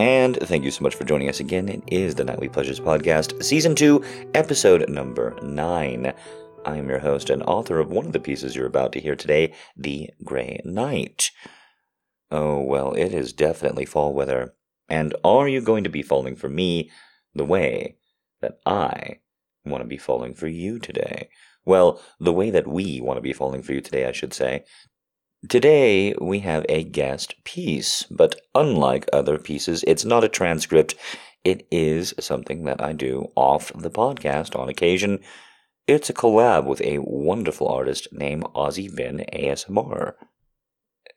[0.00, 1.68] and thank you so much for joining us again.
[1.68, 4.02] It is the Nightly Pleasures Podcast, Season 2,
[4.32, 6.14] Episode number 9.
[6.64, 9.14] I am your host and author of one of the pieces you're about to hear
[9.14, 11.30] today, The Grey Knight.
[12.30, 14.54] Oh, well, it is definitely fall weather.
[14.88, 16.90] And are you going to be falling for me
[17.34, 17.98] the way
[18.40, 19.18] that I
[19.66, 21.28] want to be falling for you today?
[21.66, 24.64] Well, the way that we want to be falling for you today, I should say.
[25.48, 30.94] Today, we have a guest piece, but unlike other pieces, it's not a transcript.
[31.44, 35.20] It is something that I do off the podcast on occasion.
[35.86, 40.12] It's a collab with a wonderful artist named Ozzy Ben ASMR.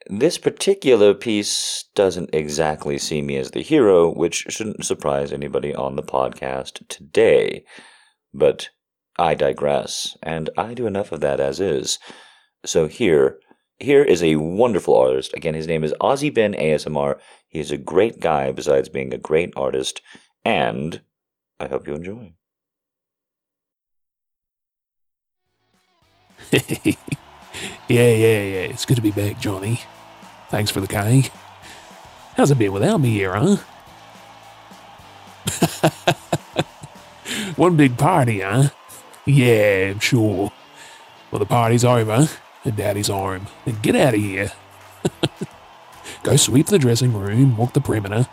[0.07, 5.97] This particular piece doesn't exactly see me as the hero, which shouldn't surprise anybody on
[5.97, 7.65] the podcast today.
[8.33, 8.69] But
[9.19, 11.99] I digress, and I do enough of that as is.
[12.65, 13.37] So here,
[13.79, 15.33] here is a wonderful artist.
[15.33, 17.19] Again, his name is Ozzy Ben ASMR.
[17.47, 20.01] He is a great guy besides being a great artist,
[20.45, 21.01] and
[21.59, 22.33] I hope you enjoy.
[26.51, 26.61] yeah,
[27.87, 28.69] yeah, yeah.
[28.69, 29.81] It's good to be back, Johnny.
[30.49, 31.31] Thanks for the cake.
[32.35, 33.57] How's it been without me here, huh?
[37.55, 38.69] One big party, huh?
[39.25, 40.51] Yeah, sure.
[41.31, 42.27] Well, the party's over,
[42.63, 44.51] and Daddy's arm Then get out of here.
[46.23, 48.27] Go sweep the dressing room, walk the perimeter.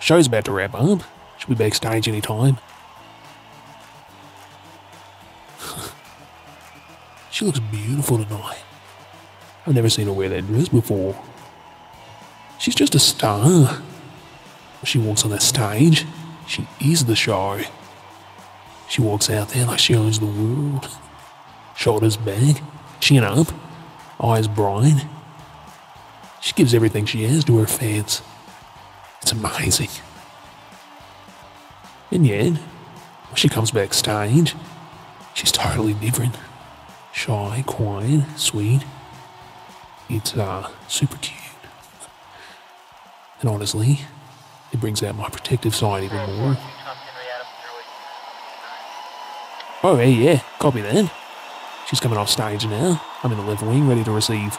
[0.00, 1.02] Show's about to wrap up.
[1.38, 2.58] She'll be backstage any time.
[7.30, 8.62] she looks beautiful tonight.
[9.66, 11.20] I've never seen her wear that dress before.
[12.58, 13.82] She's just a star.
[14.84, 16.06] She walks on that stage,
[16.46, 17.60] she is the show.
[18.88, 20.88] She walks out there like she owns the world.
[21.76, 22.62] Shoulders back,
[23.00, 23.48] chin up,
[24.20, 25.06] eyes bright.
[26.40, 28.22] She gives everything she has to her fans.
[29.22, 29.90] It's amazing.
[32.10, 34.54] And yet, when she comes backstage,
[35.34, 36.36] she's totally different.
[37.12, 38.82] Shy, quiet, sweet.
[40.08, 41.34] It's uh, super cute.
[43.40, 44.00] And honestly,
[44.72, 46.56] it brings out my protective side even more.
[49.82, 51.12] Oh, hey, yeah, copy that.
[51.88, 53.00] She's coming off stage now.
[53.22, 54.56] I'm in the left wing, ready to receive.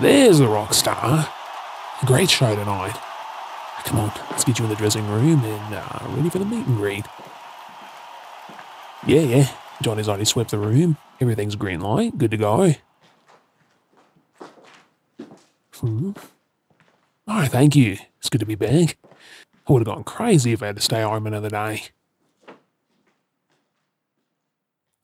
[0.00, 1.28] There's the rock star.
[2.02, 2.96] A great show tonight.
[3.84, 6.66] Come on, let's get you in the dressing room and uh, ready for the meet
[6.66, 7.06] and greet.
[9.06, 9.48] Yeah, yeah.
[9.80, 10.96] Johnny's already swept the room.
[11.20, 12.18] Everything's green light.
[12.18, 12.74] Good to go.
[15.76, 16.12] Hmm.
[17.28, 17.96] Oh, thank you.
[18.18, 18.96] It's good to be back.
[19.68, 21.82] I would have gone crazy if I had to stay home another day.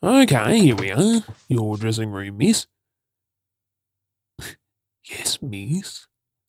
[0.04, 1.22] Okay, here we are.
[1.46, 2.66] Your dressing room, miss.
[5.08, 6.08] yes, miss.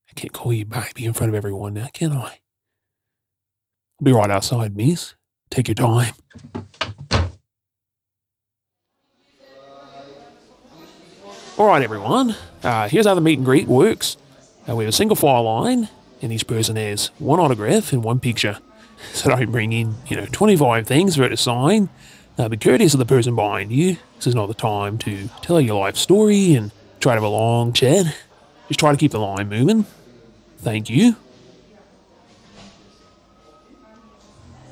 [0.09, 2.39] I can't call you baby in front of everyone now, can I?
[4.01, 5.13] Be right outside, miss.
[5.51, 6.15] Take your time.
[11.55, 12.35] All right, everyone.
[12.63, 14.17] Uh, here's how the meet and greet works.
[14.67, 15.89] Uh, we have a single file line,
[16.23, 18.57] and each person has one autograph and one picture.
[19.11, 21.89] So don't bring in, you know, 25 things for it to sign.
[22.37, 23.97] Uh, be courteous of the person behind you.
[24.15, 27.27] This is not the time to tell your life story and try to have a
[27.27, 28.05] long chat.
[28.67, 29.85] Just try to keep the line moving.
[30.57, 31.15] Thank you.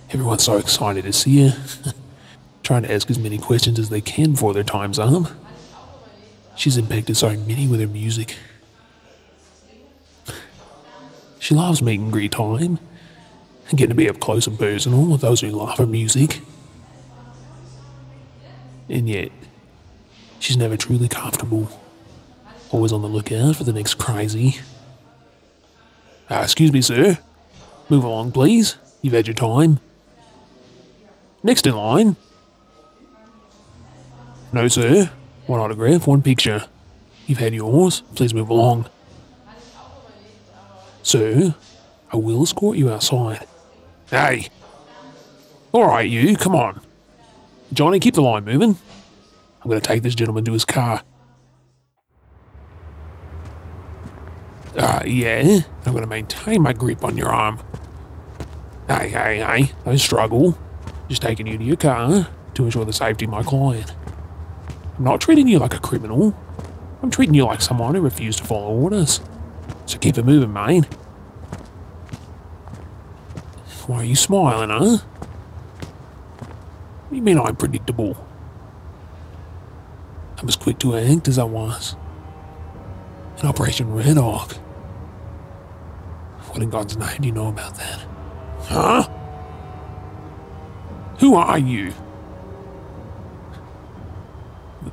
[0.10, 1.52] Everyone's so excited to see you.
[2.64, 5.32] Trying to ask as many questions as they can before their time's up.
[6.56, 8.36] She's impacted so many with her music.
[11.40, 12.80] She loves meet and greet time
[13.70, 16.42] and getting to be up close and personal with those who love her music.
[18.92, 19.32] And yet,
[20.40, 21.70] she's never truly comfortable.
[22.72, 24.58] Always on the lookout for the next crazy.
[26.30, 27.18] Uh, excuse me, sir.
[27.88, 28.76] Move along, please.
[29.02, 29.80] You've had your time.
[31.42, 32.18] Next in line.
[34.52, 35.10] No, sir.
[35.48, 36.68] One autograph, one picture.
[37.28, 38.02] You've had yours.
[38.16, 38.90] Please move along.
[41.02, 41.56] Sir,
[42.12, 43.48] I will escort you outside.
[44.10, 44.50] Hey.
[45.72, 46.82] All right, you, come on.
[47.74, 48.78] Johnny, keep the line moving.
[49.62, 51.04] I'm going to take this gentleman to his car.
[54.76, 57.60] Uh, yeah, I'm going to maintain my grip on your arm.
[58.88, 60.58] Hey, hey, hey, don't struggle.
[61.08, 63.94] Just taking you to your car to ensure the safety of my client.
[64.98, 66.36] I'm not treating you like a criminal.
[67.02, 69.22] I'm treating you like someone who refused to follow orders.
[69.86, 70.86] So keep it moving, mate.
[73.88, 74.98] Why are you smiling, huh?
[77.12, 77.58] What do you mean I'm?
[80.38, 81.98] I'm as quick to act as I was
[83.42, 84.54] in Operation Red Hawk.
[86.48, 88.08] What in God's name do you know about that?
[88.62, 89.10] Huh?
[91.20, 91.92] Who are you?
[94.82, 94.92] The,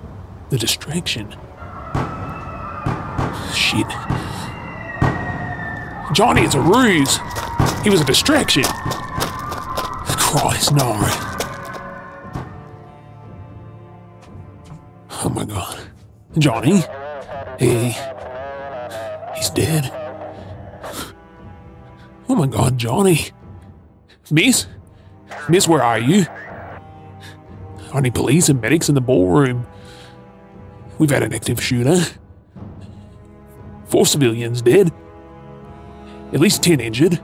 [0.50, 1.30] the distraction.
[3.54, 3.86] Shit.
[6.12, 7.20] Johnny, it's a ruse.
[7.84, 8.64] He was a distraction.
[10.16, 11.27] Christ, no.
[16.40, 16.82] Johnny?
[17.58, 17.94] He.
[19.36, 19.92] He's dead.
[22.28, 23.28] Oh my god, Johnny.
[24.30, 24.66] Miss?
[25.48, 26.26] Miss, where are you?
[27.92, 29.66] Are any police and medics in the ballroom?
[30.98, 32.00] We've had an active shooter.
[33.86, 34.92] Four civilians dead.
[36.32, 37.20] At least ten injured.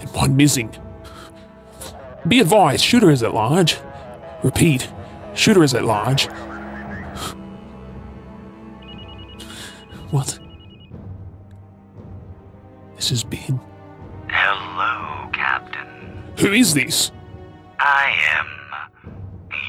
[0.00, 0.74] And one missing.
[2.26, 3.78] Be advised, shooter is at large.
[4.44, 4.88] Repeat,
[5.34, 6.28] shooter is at large.
[10.10, 10.38] What?
[12.96, 13.60] This has been.
[14.28, 15.86] Hello, Captain.
[16.38, 17.12] Who is this?
[17.78, 18.46] I am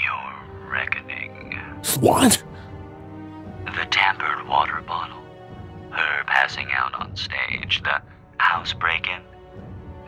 [0.04, 1.60] your reckoning.
[2.00, 2.44] What?
[3.66, 5.22] The tampered water bottle.
[5.92, 7.82] Her passing out on stage.
[7.84, 8.02] The
[8.38, 9.22] house break in.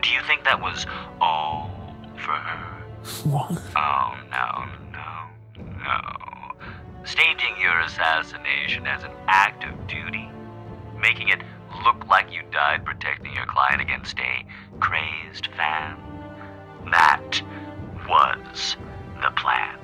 [0.00, 0.86] Do you think that was
[1.20, 1.70] all
[2.16, 2.84] for her?
[3.24, 3.60] What?
[3.76, 7.04] Oh, no, no, no.
[7.04, 10.21] Staging your assassination as an act of duty,
[11.02, 11.42] making it
[11.84, 14.46] look like you died protecting your client against a
[14.78, 15.96] crazed fan.
[16.90, 17.42] That
[18.08, 18.76] was
[19.20, 19.78] the plan.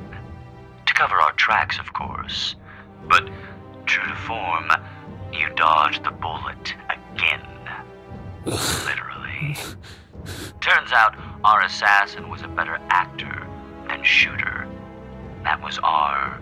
[0.86, 2.54] To cover our tracks, of course.
[3.08, 3.28] But
[3.86, 4.70] true to form,
[5.32, 7.46] you dodged the bullet again.
[8.44, 9.56] Literally.
[10.60, 13.46] Turns out our assassin was a better actor
[13.88, 14.68] than shooter.
[15.44, 16.40] That was our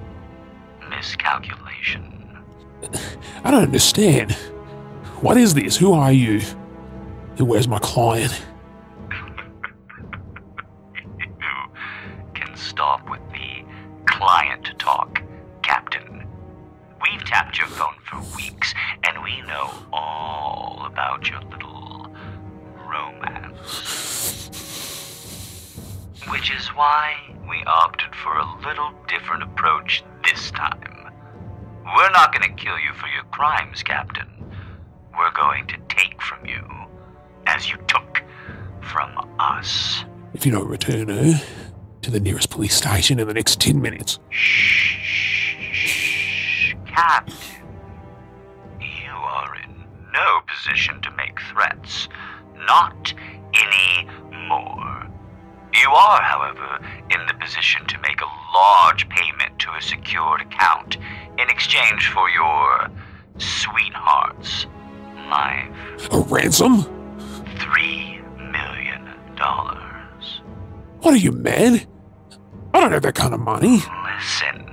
[0.89, 2.43] miscalculation.
[3.45, 4.37] I don't understand.
[5.21, 5.77] What is this?
[5.77, 6.41] Who are you?
[7.39, 8.39] Where's my client?
[40.47, 41.43] You don't return her
[42.03, 44.21] to the nearest police station in the next 10 minutes.
[44.31, 45.83] Shh,
[46.87, 47.35] Captain.
[48.81, 52.09] You are in no position to make threats.
[52.65, 53.13] Not
[53.55, 54.09] any
[54.47, 55.09] more.
[55.83, 56.79] You are, however,
[57.11, 60.97] in the position to make a large payment to a secured account
[61.39, 62.89] in exchange for your
[63.39, 64.67] sweetheart's
[65.29, 65.69] life.
[66.13, 66.96] A ransom?
[71.17, 71.87] Are you, mad?
[72.75, 73.79] I don't have that kind of money.
[74.17, 74.69] Listen.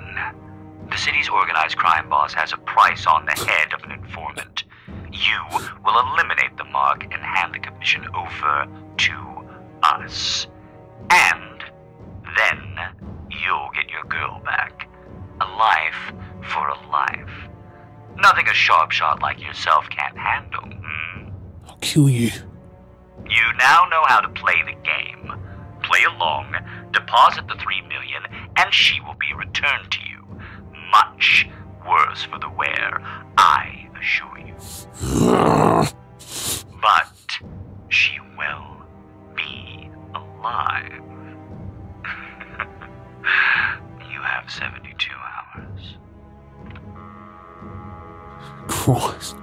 [0.92, 4.66] The city's organized crime boss has a price on the head of an informant.
[5.13, 5.40] You
[5.86, 8.68] will eliminate the mark and hand the commission over
[8.98, 9.50] to
[9.84, 10.48] us.
[11.10, 11.63] And
[12.38, 12.78] then
[13.31, 14.90] you'll get your girl back.
[15.40, 16.13] A life
[16.51, 17.50] for a life.
[18.18, 20.63] Nothing a sharp shot like yourself can't handle.
[20.63, 21.30] Hmm?
[21.68, 22.31] I'll kill you.
[23.30, 25.12] You now know how to play the game.
[25.94, 26.56] Play along,
[26.92, 28.23] deposit the three million,
[28.57, 30.26] and she will be returned to you.
[30.92, 31.47] Much
[31.88, 33.00] worse for the wear,
[33.38, 34.56] I assure you.
[36.81, 37.38] But
[37.90, 38.81] she will
[39.35, 41.04] be alive.
[44.12, 45.97] you have 72 hours.
[48.68, 49.35] Christ.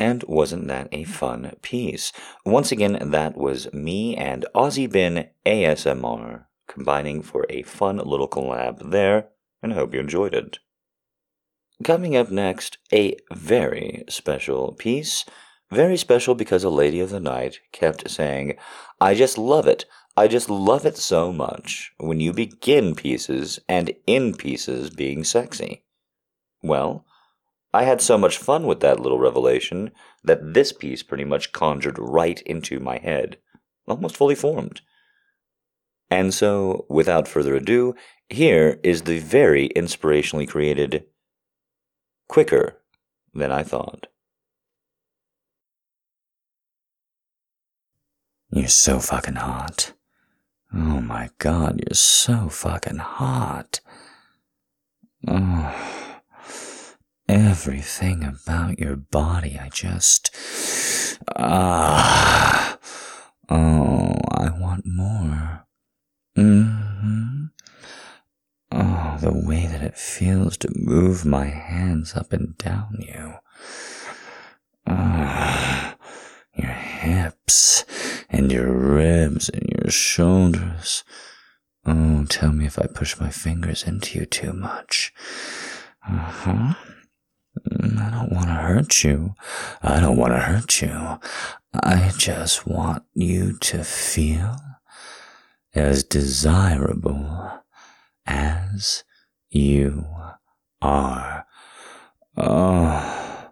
[0.00, 2.10] And wasn't that a fun piece?
[2.46, 8.90] Once again, that was me and Ozzy Ben ASMR combining for a fun little collab
[8.90, 9.28] there,
[9.62, 10.58] and I hope you enjoyed it.
[11.84, 15.26] Coming up next, a very special piece.
[15.70, 18.56] Very special because a lady of the night kept saying,
[19.02, 19.84] I just love it.
[20.16, 25.84] I just love it so much when you begin pieces and end pieces being sexy.
[26.62, 27.04] Well,
[27.72, 29.92] I had so much fun with that little revelation
[30.24, 33.38] that this piece pretty much conjured right into my head,
[33.86, 34.80] almost fully formed.
[36.10, 37.94] And so, without further ado,
[38.28, 41.04] here is the very inspirationally created
[42.28, 42.78] Quicker
[43.32, 44.08] Than I Thought.
[48.50, 49.92] You're so fucking hot.
[50.74, 53.80] Oh my god, you're so fucking hot.
[55.28, 56.09] Oh,
[57.30, 60.34] everything about your body, I just.
[61.36, 62.76] Ah.
[63.48, 65.66] Oh, I want more.
[66.36, 67.44] Mm-hmm.
[68.72, 73.34] Oh, the way that it feels to move my hands up and down you.
[74.86, 75.96] Ah,
[76.54, 77.84] your hips
[78.28, 81.04] and your ribs and your shoulders.
[81.86, 85.12] Oh, tell me if I push my fingers into you too much.
[86.08, 86.74] Uh huh.
[87.56, 89.34] I don't want to hurt you.
[89.82, 91.18] I don't want to hurt you.
[91.74, 94.56] I just want you to feel
[95.74, 97.62] as desirable
[98.26, 99.04] as
[99.50, 100.06] you
[100.82, 101.46] are.
[102.36, 103.50] Oh,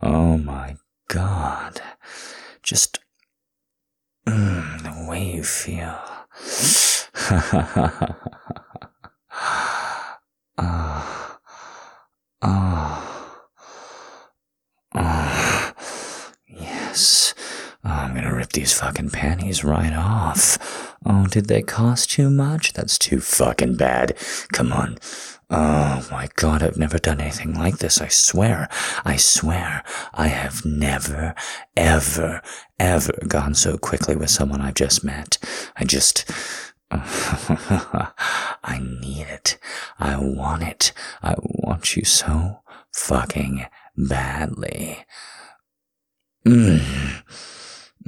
[0.00, 0.76] oh my
[1.08, 1.80] God.
[2.62, 2.98] Just
[4.26, 5.98] mm, the way you feel.
[10.56, 11.38] Ah,
[12.42, 13.24] ah.
[16.46, 17.34] Yes.
[17.84, 20.96] Oh, I'm gonna rip these fucking panties right off.
[21.04, 22.72] Oh, did they cost too much?
[22.72, 24.16] That's too fucking bad.
[24.52, 24.98] Come on.
[25.50, 28.00] Oh my god, I've never done anything like this.
[28.00, 28.68] I swear.
[29.04, 29.84] I swear.
[30.14, 31.34] I have never,
[31.76, 32.40] ever,
[32.78, 35.38] ever gone so quickly with someone I've just met.
[35.76, 36.30] I just.
[36.90, 39.58] I need it.
[39.98, 40.92] I want it.
[41.22, 42.60] I want you so
[42.92, 45.04] fucking badly.
[46.46, 47.22] Mm.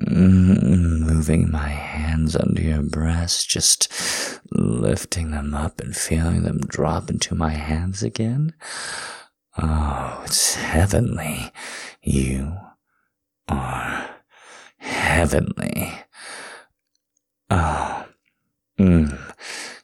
[0.00, 3.90] Mm, moving my hands under your breast, just
[4.52, 8.52] lifting them up and feeling them drop into my hands again.
[9.56, 11.50] Oh, it's heavenly.
[12.02, 12.58] You
[13.48, 14.10] are
[14.76, 15.94] heavenly.
[17.48, 18.06] Oh,
[18.78, 19.34] mm,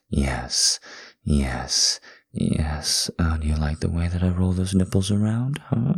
[0.09, 0.79] yes,
[1.23, 1.99] yes,
[2.33, 3.09] yes.
[3.17, 5.95] Oh, do you like the way that I roll those nipples around, huh?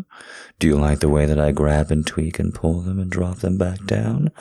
[0.59, 3.37] Do you like the way that I grab and tweak and pull them and drop
[3.37, 4.31] them back down?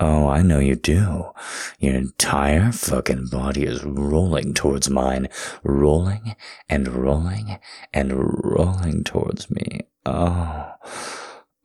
[0.00, 1.30] Oh, I know you do.
[1.78, 5.28] Your entire fucking body is rolling towards mine,
[5.62, 6.34] rolling
[6.68, 7.58] and rolling
[7.92, 8.12] and
[8.44, 9.82] rolling towards me.
[10.04, 10.72] Oh.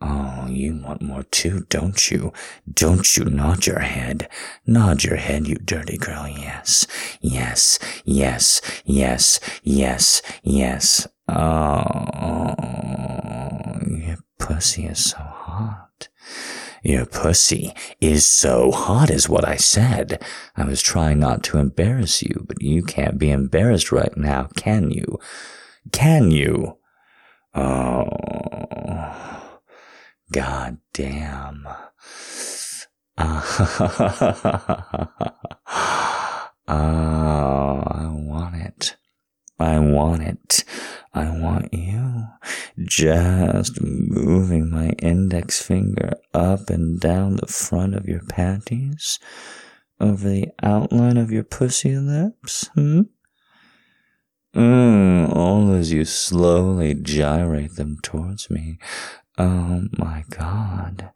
[0.02, 2.32] Oh, you want more too, don't you?
[2.72, 4.30] Don't you nod your head?
[4.66, 6.26] Nod your head, you dirty girl.
[6.26, 6.88] Yes,
[7.20, 11.06] yes, yes, yes, yes, yes.
[11.28, 12.56] Oh,
[13.86, 16.08] your pussy is so hot.
[16.82, 20.24] Your pussy is so hot, is what I said.
[20.56, 24.92] I was trying not to embarrass you, but you can't be embarrassed right now, can
[24.92, 25.20] you?
[25.92, 26.78] Can you?
[27.54, 28.08] Oh.
[30.32, 31.68] God damn.
[33.18, 33.24] oh,
[36.68, 38.96] I want it.
[39.60, 40.64] I want it.
[41.14, 42.28] I want you.
[42.82, 49.20] Just moving my index finger up and down the front of your panties,
[50.00, 53.02] over the outline of your pussy lips, hmm?
[54.56, 58.80] Mm, all as you slowly gyrate them towards me,
[59.40, 61.12] Oh my God.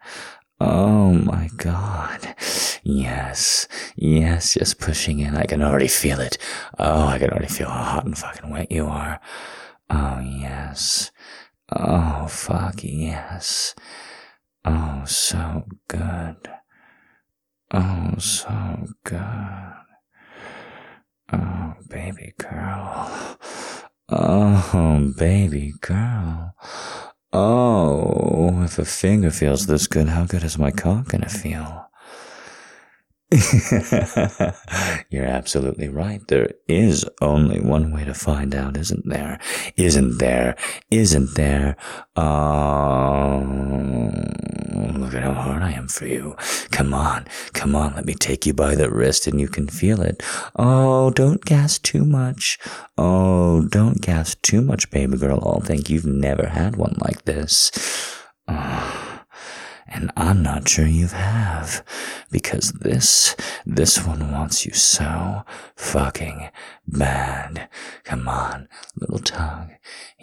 [0.60, 2.36] Oh my God.
[2.84, 3.68] Yes.
[3.98, 4.54] Yes.
[4.54, 5.36] Just pushing in.
[5.36, 6.38] I can already feel it.
[6.80, 9.20] Oh, I can already feel how hot and fucking wet you are.
[9.90, 11.12] Oh, yes.
[11.70, 13.76] Oh, fuck yes.
[14.64, 16.50] Oh, so good.
[17.72, 19.74] Oh, so good.
[21.34, 23.38] Oh, baby girl.
[24.08, 26.56] Oh, baby girl.
[27.34, 31.83] Oh, if a finger feels this good, how good is my cock gonna feel?
[35.10, 36.22] You're absolutely right.
[36.28, 39.40] There is only one way to find out, isn't there?
[39.76, 40.56] Isn't there?
[40.92, 41.76] Isn't there?
[42.16, 43.40] Oh,
[44.96, 46.36] look at how hard I am for you.
[46.72, 50.02] Come on, come on, let me take you by the wrist and you can feel
[50.02, 50.22] it.
[50.56, 52.60] Oh, don't gas too much.
[52.98, 55.40] Oh, don't gas too much, baby girl.
[55.42, 57.72] Oh, I'll think you've never had one like this.
[58.48, 59.00] Oh
[59.88, 61.84] and I'm not sure you have,
[62.32, 63.36] because this,
[63.66, 65.44] this one wants you so
[65.76, 66.50] fucking
[66.88, 67.70] bad.
[68.04, 69.76] Come on, little tongue.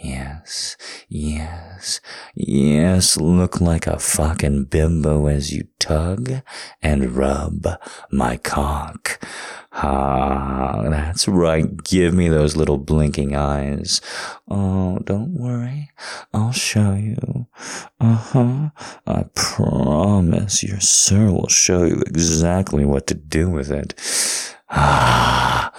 [0.02, 0.78] Yes,
[1.10, 2.00] yes,
[2.34, 6.40] yes, look like a fucking bimbo as you tug
[6.80, 7.66] and rub
[8.10, 9.22] my cock.
[9.72, 11.84] Ah, that's right.
[11.84, 14.00] Give me those little blinking eyes.
[14.48, 15.90] Oh, don't worry.
[16.32, 17.46] I'll show you.
[18.00, 18.70] Uh huh.
[19.06, 23.94] I promise your sir will show you exactly what to do with it.
[24.72, 25.72] Ah.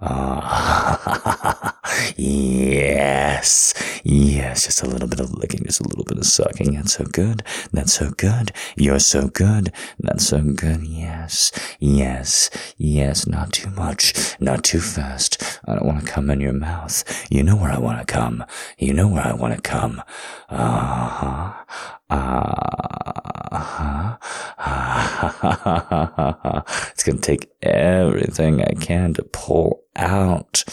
[0.00, 1.76] Ah,
[2.16, 3.74] Yes.
[4.04, 4.64] Yes.
[4.66, 6.74] Just a little bit of licking, just a little bit of sucking.
[6.74, 7.42] That's so good.
[7.72, 8.52] That's so good.
[8.76, 9.72] You're so good.
[9.98, 10.82] That's so good.
[10.86, 11.50] Yes.
[11.80, 12.50] Yes.
[12.76, 13.26] Yes.
[13.26, 14.36] Not too much.
[14.40, 15.60] Not too fast.
[15.66, 17.02] I don't want to come in your mouth.
[17.30, 18.44] You know where I want to come.
[18.78, 20.02] You know where I want to come.
[20.48, 21.97] Uh huh.
[22.10, 24.16] Uh-huh.
[26.92, 30.64] it's gonna take everything I can to pull out.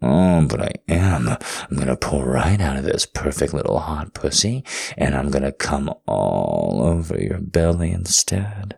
[0.00, 1.28] Oh, but I am.
[1.28, 4.62] I'm gonna pull right out of this perfect little hot pussy,
[4.96, 8.76] and I'm gonna come all over your belly instead.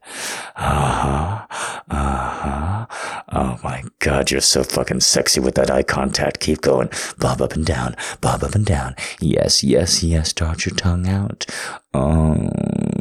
[0.56, 1.46] Uh huh.
[1.90, 2.86] Uh huh.
[3.32, 6.40] Oh my god, you're so fucking sexy with that eye contact.
[6.40, 6.88] Keep going.
[7.18, 7.96] Bob up and down.
[8.22, 8.94] Bob up and down.
[9.20, 10.32] Yes, yes, yes.
[10.32, 11.44] Dart your tongue out.
[11.92, 12.48] Oh,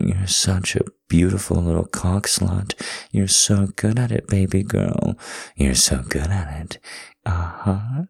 [0.01, 2.73] you're such a beautiful little cock slut.
[3.11, 5.17] You're so good at it, baby girl.
[5.55, 6.79] You're so good at it.
[7.25, 7.48] Uh.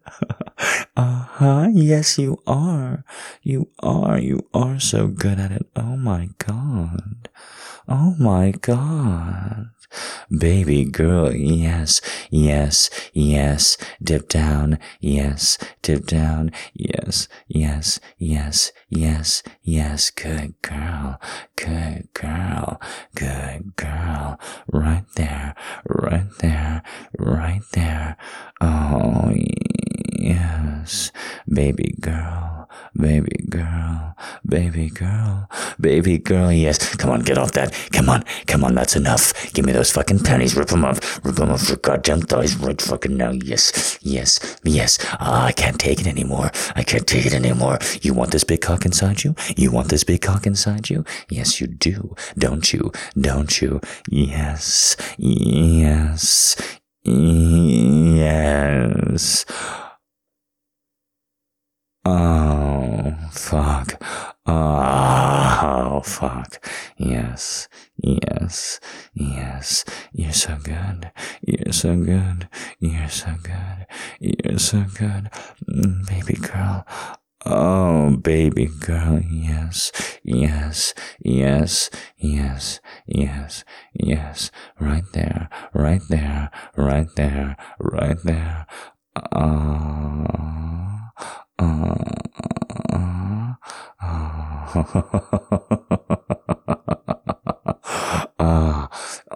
[0.96, 1.68] uh huh.
[1.72, 3.04] Yes, you are.
[3.42, 4.18] You are.
[4.18, 5.66] You are so good at it.
[5.76, 7.28] Oh my god.
[7.88, 9.70] Oh my god.
[10.30, 20.10] Baby girl, yes, yes, yes, dip down, yes, dip down, yes, yes, yes, yes, yes,
[20.10, 21.20] good girl,
[21.56, 22.80] good girl,
[23.14, 25.54] good girl, right there,
[25.88, 26.82] right there,
[27.18, 28.16] right there,
[28.60, 29.32] oh,
[30.12, 31.12] yes,
[31.48, 35.48] baby girl, baby girl, baby girl,
[35.78, 39.64] baby girl, yes, come on, get off that, come on, come on, that's enough, give
[39.64, 43.16] me those fucking panties, rip them off, rip them off your goddamn thighs right fucking
[43.16, 47.78] now, yes, yes, yes, ah, I can't take it anymore, I can't take it anymore,
[48.02, 49.34] you want this big cock inside you?
[49.56, 51.04] You want this big cock inside you?
[51.28, 56.56] Yes, you do, don't you, don't you, yes, yes,
[57.04, 59.44] yes,
[62.12, 64.02] Oh, fuck.
[64.44, 66.66] Oh, fuck.
[66.98, 67.68] Yes,
[68.02, 68.80] yes,
[69.14, 69.84] yes.
[70.12, 71.12] You're so good.
[71.46, 72.48] You're so good.
[72.80, 73.86] You're so good.
[74.18, 75.30] You're so good.
[75.70, 76.84] Mm, Baby girl.
[77.46, 79.20] Oh, baby girl.
[79.30, 79.92] Yes,
[80.24, 80.92] yes,
[81.24, 84.50] yes, yes, yes, yes.
[84.80, 88.66] Right there, right there, right there, right there.
[89.32, 90.99] Oh.
[91.60, 91.94] Uh,
[98.38, 98.86] uh,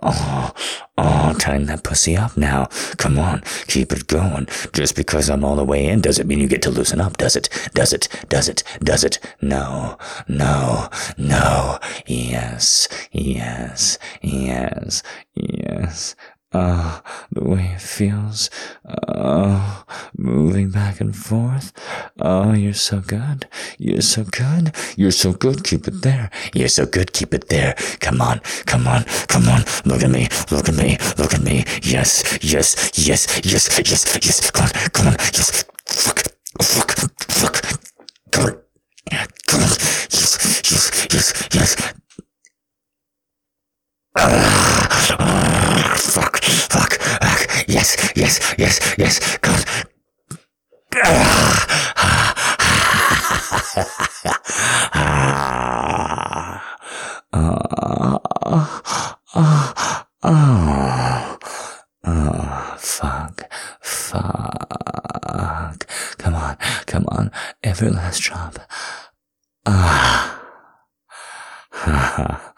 [0.03, 0.53] oh,
[0.97, 2.65] oh, tying that pussy up now.
[2.97, 4.47] Come on, keep it going.
[4.73, 7.37] Just because I'm all the way in doesn't mean you get to loosen up, does
[7.37, 7.51] it?
[7.75, 8.09] Does it?
[8.31, 8.63] Does it?
[8.81, 9.19] Does it?
[9.43, 11.79] No, no, no.
[12.07, 15.03] Yes, yes, yes,
[15.35, 16.17] yes.
[16.57, 18.49] Ah, the way it feels.
[19.09, 19.85] Oh,
[20.17, 21.73] moving back and forth.
[22.21, 23.49] Oh, you're so good.
[23.77, 24.73] You're so good.
[24.97, 25.65] You're so good.
[25.65, 26.31] Keep it there.
[26.55, 27.13] You're so good.
[27.13, 27.75] Keep it there.
[27.99, 28.39] Come on.
[28.67, 29.03] Come on.
[29.27, 29.65] Come on.
[29.85, 30.29] Look at me.
[30.53, 30.97] Look at me.
[31.19, 31.65] Look at me.
[31.83, 32.39] Yes.
[32.41, 32.93] Yes.
[32.97, 33.27] Yes.
[33.45, 33.69] Yes.
[33.79, 34.19] Yes.
[34.23, 34.51] Yes.
[34.53, 34.71] Come on.
[34.91, 35.17] Come on.
[35.19, 35.65] Yes.
[35.87, 36.21] Fuck.
[36.63, 36.93] Fuck.
[37.33, 37.63] Fuck.
[38.31, 38.57] Come on.
[39.49, 39.69] Come on.
[40.11, 40.39] Yes.
[40.71, 41.07] Yes.
[41.13, 41.49] Yes.
[41.53, 41.95] Yes.
[44.17, 47.69] Ah, fuck, fuck, fuck.
[48.17, 49.39] Yes, yes, yes.
[49.39, 49.65] God.
[62.07, 63.51] Oh, fuck,
[63.83, 65.87] fuck.
[66.19, 67.31] Come on, come on.
[67.63, 68.59] Every last drop.
[69.67, 70.41] Ah.
[71.73, 72.55] Ah.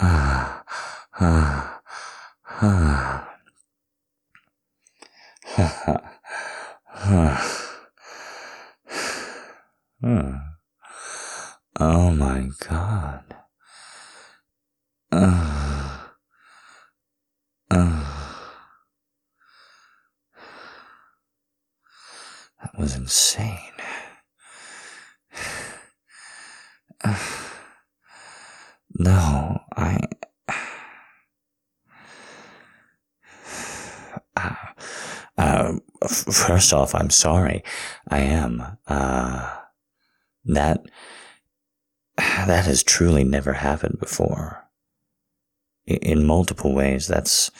[0.00, 0.64] Ah.
[1.20, 1.80] Ah.
[2.62, 3.26] Ah.
[11.82, 13.24] Oh my god.
[15.12, 16.06] Uh,
[17.70, 18.04] uh,
[22.62, 23.58] that was insane.
[27.02, 27.16] Uh,
[28.98, 29.98] no, I.
[34.36, 34.54] Uh,
[35.38, 36.08] uh, f-
[36.70, 37.62] first I'm sorry.
[38.08, 38.78] I am.
[38.86, 39.56] Uh,
[40.44, 40.84] that
[42.16, 44.68] that has truly never happened before.
[45.86, 47.50] In multiple ways, that's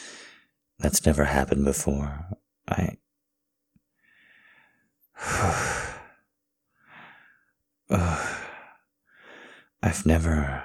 [0.79, 2.25] that's never happened before.
[2.67, 2.97] I.
[9.83, 10.63] I've never.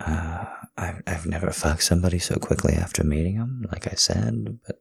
[0.00, 0.44] Uh,
[0.76, 4.78] I've I've never fucked somebody so quickly after meeting them, like I said, but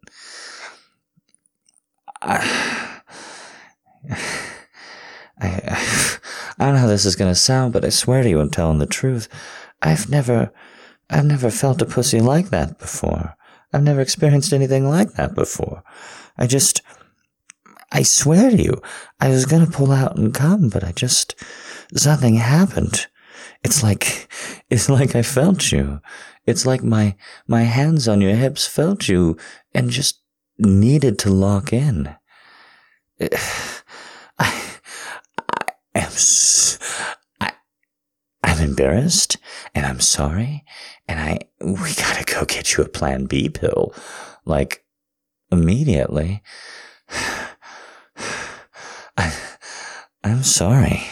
[2.22, 3.02] I,
[5.40, 8.80] I don't know how this is gonna sound, but I swear to you I'm telling
[8.80, 9.28] the truth.
[9.82, 10.52] I've never
[11.10, 13.36] I've never felt a pussy like that before.
[13.74, 15.84] I've never experienced anything like that before.
[16.38, 16.82] I just
[17.92, 18.82] I swear to you,
[19.20, 21.36] I was gonna pull out and come, but I just
[21.96, 23.08] something happened.
[23.64, 24.28] It's like
[24.70, 26.02] it's like I felt you.
[26.46, 27.16] It's like my
[27.48, 29.38] my hands on your hips felt you
[29.74, 30.22] and just
[30.58, 32.16] needed to lock in.
[34.40, 34.80] I,
[35.94, 36.81] I am s- I,
[38.44, 39.38] I'm embarrassed
[39.76, 40.66] and I'm sorry
[41.08, 43.94] and I we gotta go get you a plan B pill.
[44.46, 44.84] Like
[45.52, 46.42] immediately.
[49.18, 49.34] I
[50.24, 51.04] I'm sorry.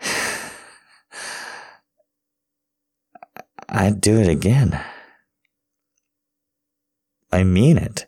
[3.68, 4.80] I'd do it again.
[7.30, 8.06] I mean it.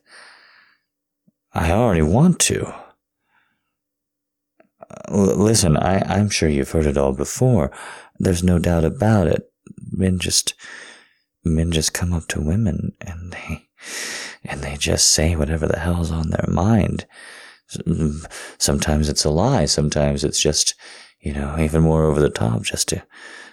[1.52, 2.72] I already want to.
[5.08, 7.70] L- listen, I, I'm sure you've heard it all before.
[8.18, 9.50] There's no doubt about it.
[9.92, 10.54] Men just,
[11.44, 13.68] men just come up to women and they,
[14.44, 17.06] and they just say whatever the hell's on their mind.
[18.58, 19.64] Sometimes it's a lie.
[19.66, 20.74] Sometimes it's just,
[21.20, 23.02] you know, even more over the top just to,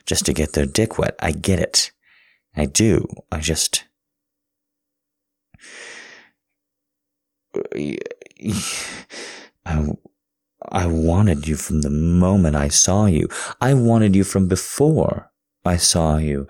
[0.06, 1.16] just to get their dick wet.
[1.20, 1.92] I get it.
[2.56, 3.08] I do.
[3.32, 3.86] I just,
[9.66, 9.90] I,
[10.62, 13.28] I wanted you from the moment I saw you.
[13.62, 15.32] I wanted you from before
[15.64, 16.48] I saw you,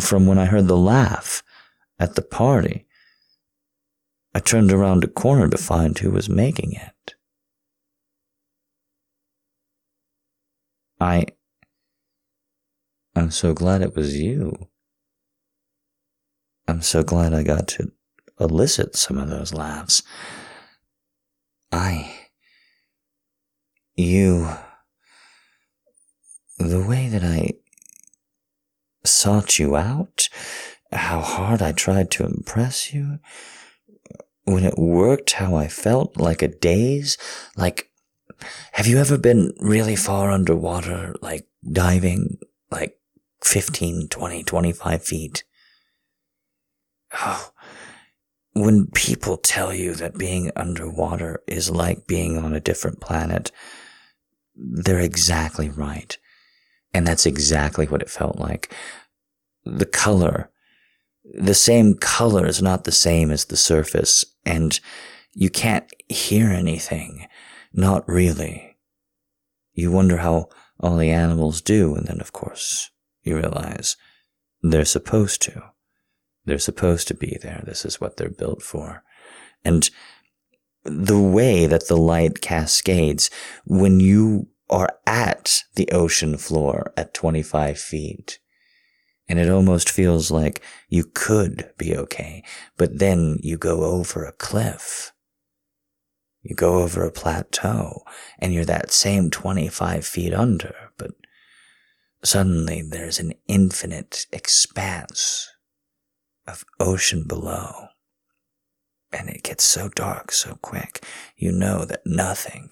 [0.00, 1.42] from when I heard the laugh
[1.98, 2.86] at the party.
[4.34, 7.14] I turned around a corner to find who was making it.
[11.00, 11.26] I.
[13.14, 14.68] I'm so glad it was you.
[16.66, 17.92] I'm so glad I got to
[18.40, 20.02] elicit some of those laughs.
[21.70, 22.23] I.
[23.96, 24.48] You.
[26.58, 27.52] The way that I
[29.04, 30.28] sought you out,
[30.92, 33.18] how hard I tried to impress you,
[34.44, 37.16] when it worked, how I felt like a daze,
[37.56, 37.90] like.
[38.72, 42.38] Have you ever been really far underwater, like diving,
[42.70, 42.98] like
[43.42, 45.44] 15, 20, 25 feet?
[47.12, 47.52] Oh,
[48.54, 53.52] when people tell you that being underwater is like being on a different planet,
[54.56, 56.16] they're exactly right.
[56.92, 58.74] And that's exactly what it felt like.
[59.64, 60.50] The color,
[61.24, 64.78] the same color is not the same as the surface, and
[65.32, 67.26] you can't hear anything.
[67.72, 68.76] Not really.
[69.72, 72.90] You wonder how all the animals do, and then, of course,
[73.22, 73.96] you realize
[74.62, 75.62] they're supposed to.
[76.44, 77.62] They're supposed to be there.
[77.66, 79.02] This is what they're built for.
[79.64, 79.88] And
[80.84, 83.30] the way that the light cascades
[83.64, 88.38] when you are at the ocean floor at 25 feet,
[89.28, 92.42] and it almost feels like you could be okay,
[92.76, 95.12] but then you go over a cliff.
[96.42, 98.02] You go over a plateau,
[98.38, 101.12] and you're that same 25 feet under, but
[102.22, 105.48] suddenly there's an infinite expanse
[106.46, 107.88] of ocean below.
[109.14, 111.04] And it gets so dark so quick,
[111.36, 112.70] you know that nothing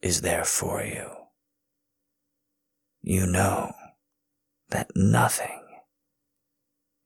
[0.00, 1.10] is there for you.
[3.02, 3.72] You know
[4.70, 5.62] that nothing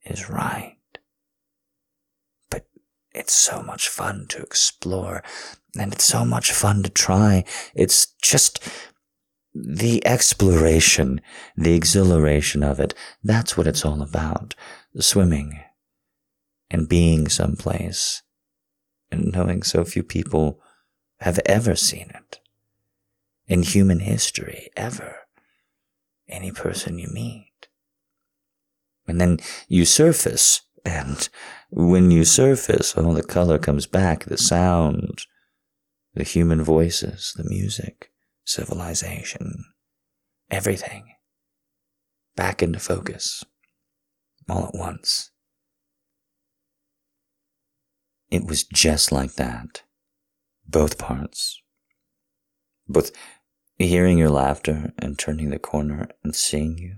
[0.04, 0.76] is right.
[2.50, 2.66] But
[3.14, 5.22] it's so much fun to explore,
[5.78, 7.44] and it's so much fun to try.
[7.74, 8.60] It's just
[9.54, 11.22] the exploration,
[11.56, 12.92] the exhilaration of it.
[13.24, 14.54] That's what it's all about
[14.98, 15.58] swimming
[16.70, 18.22] and being someplace
[19.10, 20.60] and knowing so few people
[21.20, 22.40] have ever seen it
[23.46, 25.16] in human history, ever.
[26.28, 27.68] Any person you meet.
[29.08, 31.28] And then you surface, and
[31.70, 35.22] when you surface, all the color comes back the sound,
[36.14, 38.12] the human voices, the music,
[38.44, 39.64] civilization,
[40.50, 41.14] everything
[42.36, 43.44] back into focus
[44.48, 45.30] all at once.
[48.30, 49.82] It was just like that.
[50.66, 51.60] Both parts.
[52.88, 53.12] Both
[53.76, 56.96] hearing your laughter and turning the corner and seeing you.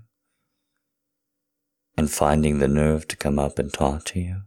[1.96, 4.42] And finding the nerve to come up and talk to you.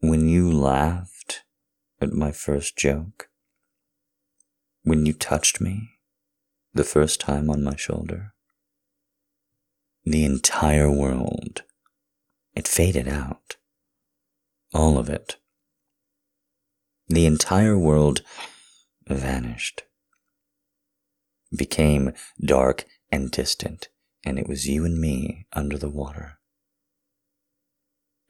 [0.00, 1.44] When you laughed
[2.00, 3.28] at my first joke.
[4.82, 5.90] When you touched me
[6.74, 8.32] the first time on my shoulder
[10.04, 11.62] the entire world.
[12.54, 13.56] It faded out.
[14.74, 15.36] All of it.
[17.08, 18.22] The entire world
[19.06, 19.82] vanished.
[21.54, 23.88] became dark and distant,
[24.24, 26.38] and it was you and me under the water.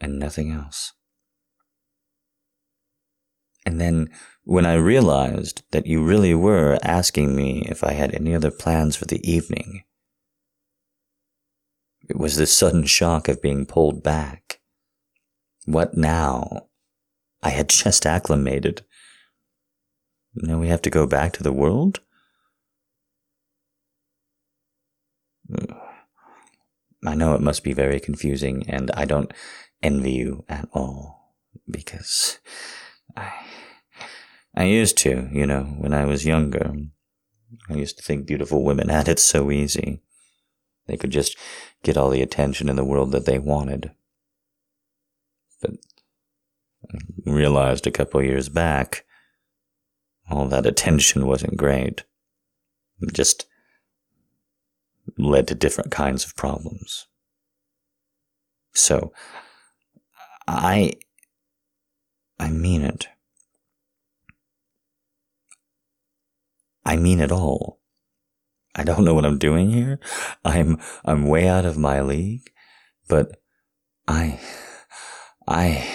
[0.01, 0.93] And nothing else.
[3.65, 4.09] And then,
[4.43, 8.97] when I realized that you really were asking me if I had any other plans
[8.97, 9.85] for the evening,
[12.09, 14.62] it was the sudden shock of being pulled back.
[15.65, 16.67] What now?
[17.43, 18.85] I had just acclimated.
[20.35, 22.01] Now we have to go back to the world?
[27.05, 29.33] I know it must be very confusing, and I don't
[29.83, 31.35] envy you at all,
[31.69, 32.39] because
[33.17, 33.33] I,
[34.57, 36.73] I used to, you know, when I was younger.
[37.69, 40.01] I used to think beautiful women had it so easy.
[40.87, 41.37] They could just
[41.83, 43.91] get all the attention in the world that they wanted.
[45.63, 45.71] But
[46.93, 46.99] I
[47.31, 49.05] realized a couple years back,
[50.29, 52.05] all that attention wasn't great.
[53.01, 53.47] It just
[55.17, 57.07] led to different kinds of problems.
[58.75, 59.13] So,
[60.47, 60.93] I,
[62.39, 63.09] I mean it.
[66.85, 67.81] I mean it all.
[68.75, 70.01] I don't know what I'm doing here.
[70.45, 72.51] I'm I'm way out of my league,
[73.09, 73.41] but
[74.09, 74.41] I
[75.47, 75.89] I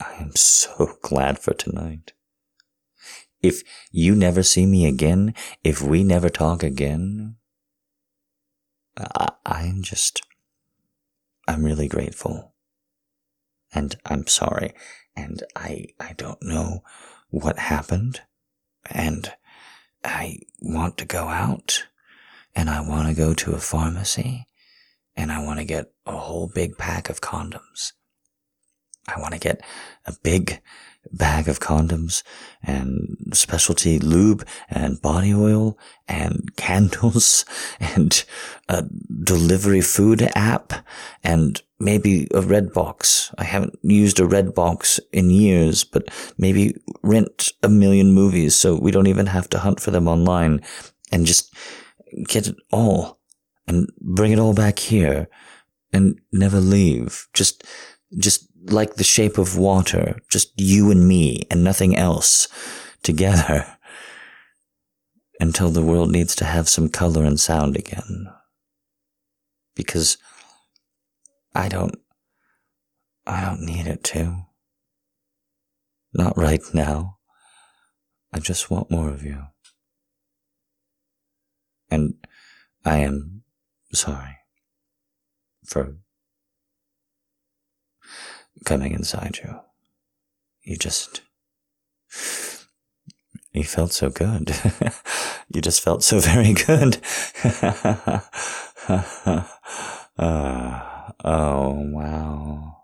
[0.00, 2.12] I am so glad for tonight.
[3.42, 5.34] If you never see me again,
[5.64, 7.36] if we never talk again,
[8.96, 10.22] I, I'm just
[11.48, 12.54] I'm really grateful.
[13.72, 14.74] And I'm sorry.
[15.16, 16.82] And I I don't know
[17.28, 18.20] what happened.
[18.90, 19.32] And
[20.04, 21.86] I want to go out
[22.54, 24.46] and I want to go to a pharmacy
[25.20, 27.92] and I want to get a whole big pack of condoms.
[29.06, 29.60] I want to get
[30.06, 30.62] a big
[31.12, 32.22] bag of condoms
[32.62, 35.78] and specialty lube and body oil
[36.08, 37.44] and candles
[37.80, 38.24] and
[38.68, 38.84] a
[39.24, 40.72] delivery food app
[41.22, 43.34] and maybe a Redbox.
[43.36, 48.90] I haven't used a Redbox in years, but maybe rent a million movies so we
[48.90, 50.62] don't even have to hunt for them online
[51.12, 51.54] and just
[52.26, 53.19] get it all
[53.70, 55.28] and bring it all back here
[55.92, 57.28] and never leave.
[57.32, 57.62] Just,
[58.18, 62.48] just like the shape of water, just you and me and nothing else
[63.04, 63.64] together
[65.40, 68.26] until the world needs to have some color and sound again.
[69.76, 70.18] Because
[71.54, 71.94] I don't,
[73.24, 74.46] I don't need it to.
[76.12, 77.18] Not right now.
[78.32, 79.44] I just want more of you.
[81.88, 82.14] And
[82.84, 83.39] I am
[83.92, 84.38] sorry
[85.66, 85.96] for
[88.64, 89.60] coming inside you.
[90.62, 91.22] You just.
[93.52, 94.54] You felt so good.
[95.52, 96.98] you just felt so very good.
[100.18, 102.76] uh, oh, wow.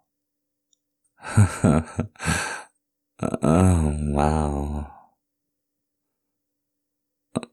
[3.21, 4.92] oh, wow.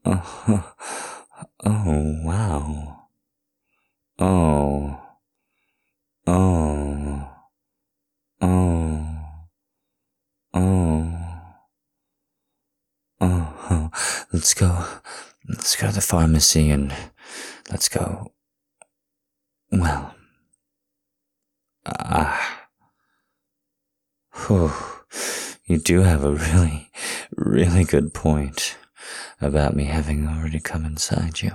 [0.04, 0.74] Oh,
[1.64, 2.93] oh, wow.
[4.18, 5.00] Oh,
[6.26, 7.28] oh.
[8.40, 9.06] Oh.
[10.54, 11.14] Oh.
[13.20, 13.90] Oh.
[14.32, 14.84] Let's go.
[15.48, 16.94] Let's go to the pharmacy and
[17.70, 18.32] let's go.
[19.72, 20.14] Well.
[21.84, 22.68] Ah.
[24.46, 24.72] Whew.
[25.66, 26.90] You do have a really,
[27.36, 28.76] really good point
[29.40, 31.52] about me having already come inside you.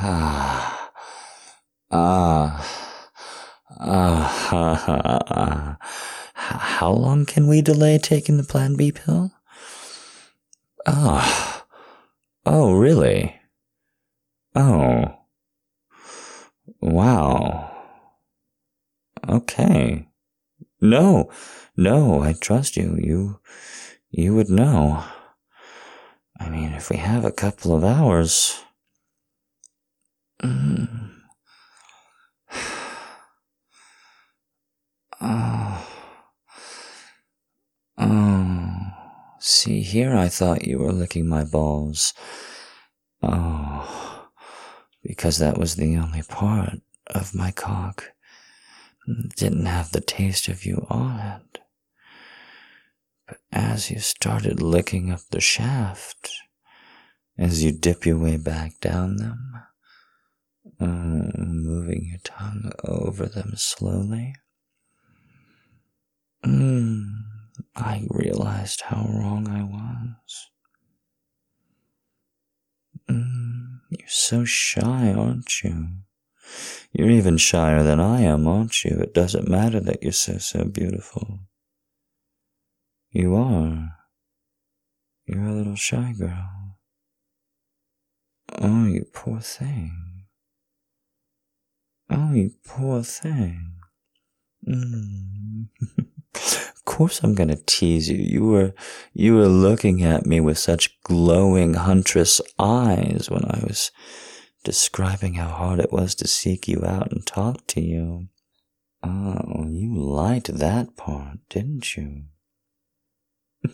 [0.00, 0.77] Ah.
[1.90, 2.98] Ah.
[3.80, 5.76] Uh,
[6.34, 9.30] how long can we delay taking the Plan B pill?
[10.86, 11.64] Oh.
[12.44, 13.36] Oh, really?
[14.54, 15.18] Oh.
[16.80, 17.76] Wow.
[19.28, 20.08] Okay.
[20.80, 21.30] No,
[21.76, 22.96] no, I trust you.
[22.98, 23.40] You,
[24.10, 25.04] you would know.
[26.40, 28.62] I mean, if we have a couple of hours.
[30.42, 31.17] Mm.
[35.20, 35.88] Oh.
[37.98, 38.76] Oh.
[39.40, 42.14] See, here I thought you were licking my balls.
[43.22, 44.28] Oh.
[45.02, 48.12] Because that was the only part of my cock
[49.36, 51.58] didn't have the taste of you on it.
[53.26, 56.30] But as you started licking up the shaft,
[57.36, 59.52] as you dip your way back down them,
[60.80, 64.34] uh, moving your tongue over them slowly,
[66.44, 67.24] Mm,
[67.74, 70.50] I realized how wrong I was.
[73.10, 75.88] Mm, you're so shy, aren't you?
[76.92, 78.98] You're even shyer than I am, aren't you?
[79.00, 81.40] It doesn't matter that you're so, so beautiful.
[83.10, 83.96] You are.
[85.26, 86.78] You're a little shy girl.
[88.60, 90.24] Oh, you poor thing.
[92.10, 93.72] Oh, you poor thing.
[94.66, 95.68] Mm.
[96.34, 98.16] of course I'm gonna tease you.
[98.16, 98.74] You were
[99.12, 103.90] you were looking at me with such glowing huntress eyes when I was
[104.64, 108.28] describing how hard it was to seek you out and talk to you.
[109.02, 112.24] Oh, you liked that part, didn't you?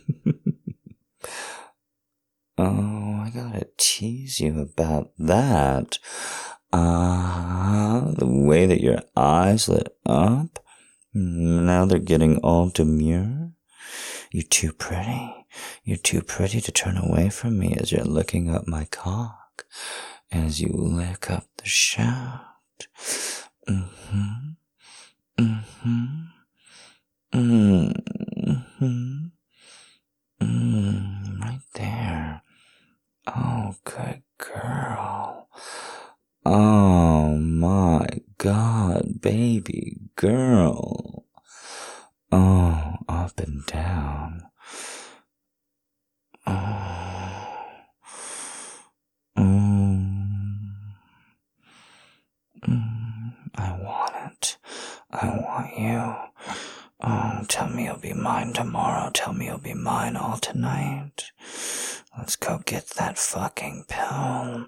[2.58, 5.98] oh, I gotta tease you about that.
[6.72, 10.63] Ah, uh, the way that your eyes lit up.
[11.14, 13.52] Now they're getting all demure.
[14.32, 15.46] You're too pretty.
[15.84, 19.64] You're too pretty to turn away from me as you're looking up my cock,
[20.32, 22.88] as you lick up the shaft.
[23.68, 24.54] Mm-hmm.
[25.38, 26.04] Mm-hmm.
[27.32, 29.24] Mm-hmm.
[30.40, 31.40] Mm, hmm.
[31.40, 32.42] right there.
[33.26, 35.48] Oh, good girl.
[36.44, 38.06] Oh my
[38.44, 41.24] god, baby girl.
[42.30, 44.42] Oh, up and down.
[46.46, 47.56] Oh.
[49.38, 50.58] Mm.
[52.68, 53.32] Mm.
[53.54, 54.58] I want it.
[55.10, 56.54] I want you.
[57.02, 59.10] Oh, tell me you'll be mine tomorrow.
[59.14, 61.30] Tell me you'll be mine all tonight.
[62.18, 64.66] Let's go get that fucking pill.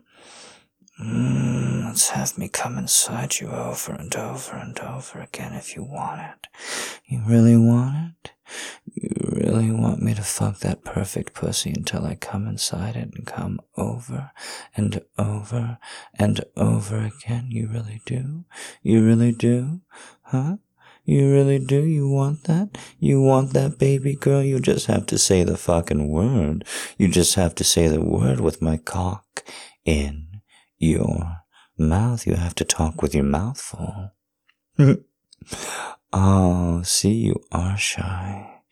[1.01, 5.83] Mm, let's have me come inside you over and over and over again if you
[5.85, 6.49] want it.
[7.05, 8.33] You really want it?
[8.95, 9.11] You
[9.43, 13.61] really want me to fuck that perfect pussy until I come inside it and come
[13.77, 14.31] over
[14.75, 15.79] and over
[16.15, 17.49] and over again?
[17.51, 18.47] You really do?
[18.83, 19.83] You really do?
[20.23, 20.57] Huh?
[21.05, 21.85] You really do?
[21.85, 22.79] You want that?
[22.99, 24.43] You want that baby girl?
[24.43, 26.65] You just have to say the fucking word.
[26.97, 29.45] You just have to say the word with my cock
[29.85, 30.26] in
[30.79, 31.43] your
[31.79, 32.27] mouth.
[32.27, 34.13] You have to talk with your mouth full.
[36.13, 38.63] oh, see, you are shy.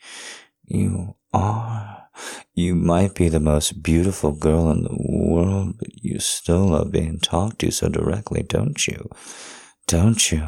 [0.64, 2.08] You are.
[2.54, 7.18] You might be the most beautiful girl in the world, but you still love being
[7.18, 9.10] talked to so directly, don't you?
[9.86, 10.46] Don't you?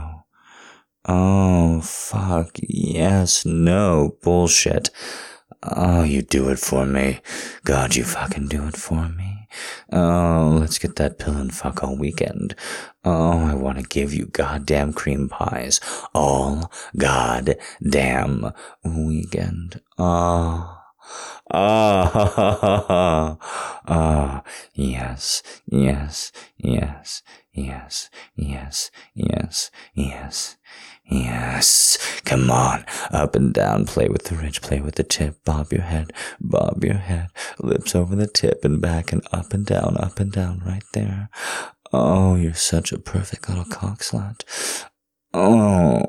[1.05, 2.51] Oh, fuck.
[2.62, 4.90] Yes, no, bullshit.
[5.62, 7.21] Oh, you do it for me.
[7.64, 9.36] God, you fucking do it for me.
[9.92, 12.55] Oh, let's get that pill and fuck all weekend.
[13.05, 15.81] Oh, I want to give you goddamn cream pies
[16.14, 18.53] all goddamn
[18.85, 19.81] weekend.
[19.99, 20.73] Oh.
[21.53, 23.38] Ah, ha, ha, ha,
[23.87, 24.42] ah,
[24.75, 30.56] yes, yes, yes, yes, yes, yes, yes,
[31.09, 35.73] Yes, come on, up and down, play with the ridge, play with the tip, bob
[35.73, 37.29] your head, bob your head,
[37.61, 41.31] lips over the tip and back and up and down, up and down, right there.
[41.92, 44.42] Oh, you're such a perfect little cock slut.
[45.33, 46.03] Oh,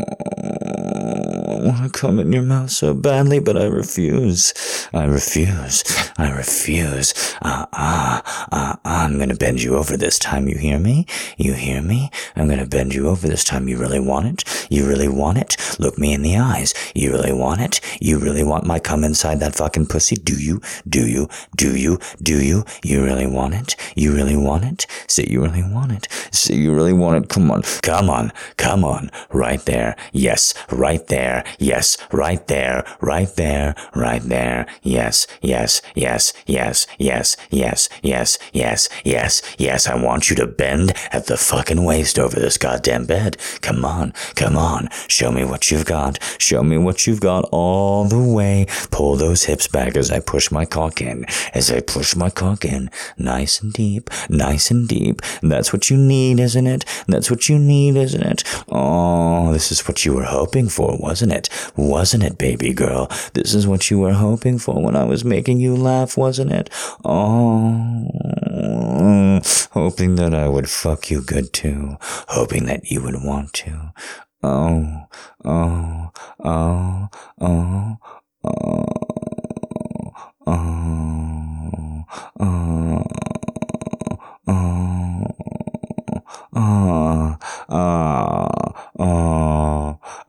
[1.58, 4.54] I want to come in your mouth so badly, but I refuse.
[4.94, 5.84] I refuse.
[6.16, 7.16] I refuse.
[7.42, 10.48] Ah, ah, ah, uh, I'm gonna bend you over this time.
[10.48, 11.08] You hear me?
[11.36, 12.12] You hear me?
[12.36, 13.68] I'm gonna bend you over this time.
[13.68, 14.68] You really want it?
[14.70, 15.58] You really want it?
[15.80, 16.76] Look me in the eyes.
[16.94, 17.82] You really want it?
[18.00, 20.16] You really want my cum inside that fucking pussy?
[20.16, 20.62] Do you?
[20.88, 21.28] Do you?
[21.56, 21.98] Do you?
[22.22, 22.66] Do you?
[22.84, 23.76] You really want it?
[23.96, 24.86] You really want it?
[25.08, 26.08] Say you really want it.
[26.32, 27.30] Say you really want it.
[27.30, 27.64] Come on.
[27.82, 28.32] Come on.
[28.58, 29.96] Come on right there.
[30.14, 31.44] Yes, right there.
[31.60, 32.86] Yes, right there.
[33.02, 33.76] Right there.
[33.96, 34.68] Right there.
[34.82, 39.88] Yes, yes, yes, yes, yes, yes, yes, yes, yes, yes.
[39.88, 43.38] I want you to bend at the fucking waist over this goddamn bed.
[43.62, 44.90] Come on, come on.
[45.08, 46.20] Show me what you've got.
[46.40, 48.66] Show me what you've got all the way.
[48.92, 51.26] Pull those hips back as I push my cock in.
[51.54, 52.90] As I push my cock in.
[53.18, 54.10] Nice and deep.
[54.30, 55.22] Nice and deep.
[55.42, 56.86] That's what you need, isn't it?
[57.08, 58.44] That's what you need, isn't it?
[58.70, 59.54] Oh.
[59.54, 61.37] This is what you were hoping for, wasn't it?
[61.76, 63.08] Wasn't it, baby girl?
[63.34, 66.70] This is what you were hoping for when I was making you laugh, wasn't it?
[67.06, 68.08] Oh,
[69.72, 71.98] hoping that I would fuck you good too.
[72.02, 73.94] Hoping that you would want to.
[74.44, 75.08] Oh,
[75.46, 76.12] oh,
[76.44, 77.10] oh,
[77.42, 77.98] oh,
[78.44, 78.88] oh,
[80.46, 82.06] oh, oh,
[82.40, 83.06] oh,
[86.56, 87.38] oh,
[87.70, 88.58] oh,
[89.00, 89.67] oh,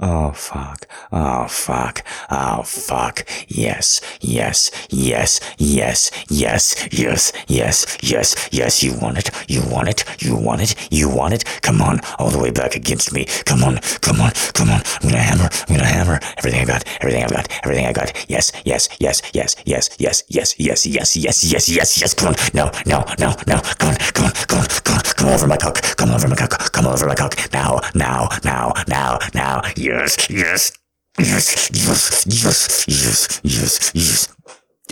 [0.01, 8.83] oh, fuck, oh, fuck, oh, fuck, Yes, yes, yes, yes, yes, yes, yes, yes, yes.
[8.83, 9.31] You want it?
[9.49, 10.05] You want it?
[10.22, 10.74] You want it?
[10.91, 11.45] You want it?
[11.62, 13.24] Come on, all the way back against me.
[13.45, 14.83] Come on, come on, come on.
[15.03, 15.49] I'm gonna hammer.
[15.68, 16.20] I'm gonna hammer.
[16.37, 16.85] Everything I got.
[17.01, 17.49] Everything I got.
[17.64, 18.12] Everything I got.
[18.29, 22.14] Yes, yes, yes, yes, yes, yes, yes, yes, yes, yes, yes, yes, yes.
[22.14, 22.35] Come on.
[22.55, 23.61] No, no, no, no.
[23.79, 25.03] Come on, come on, come on, come on.
[25.18, 25.81] Come over my cock.
[25.97, 26.72] Come over my cock.
[26.72, 27.35] Come over my cock.
[27.53, 29.62] Now, now, now, now, now.
[29.77, 30.73] Yes, yes.
[31.19, 34.29] Yes, yes, yes, yes, yes, yes.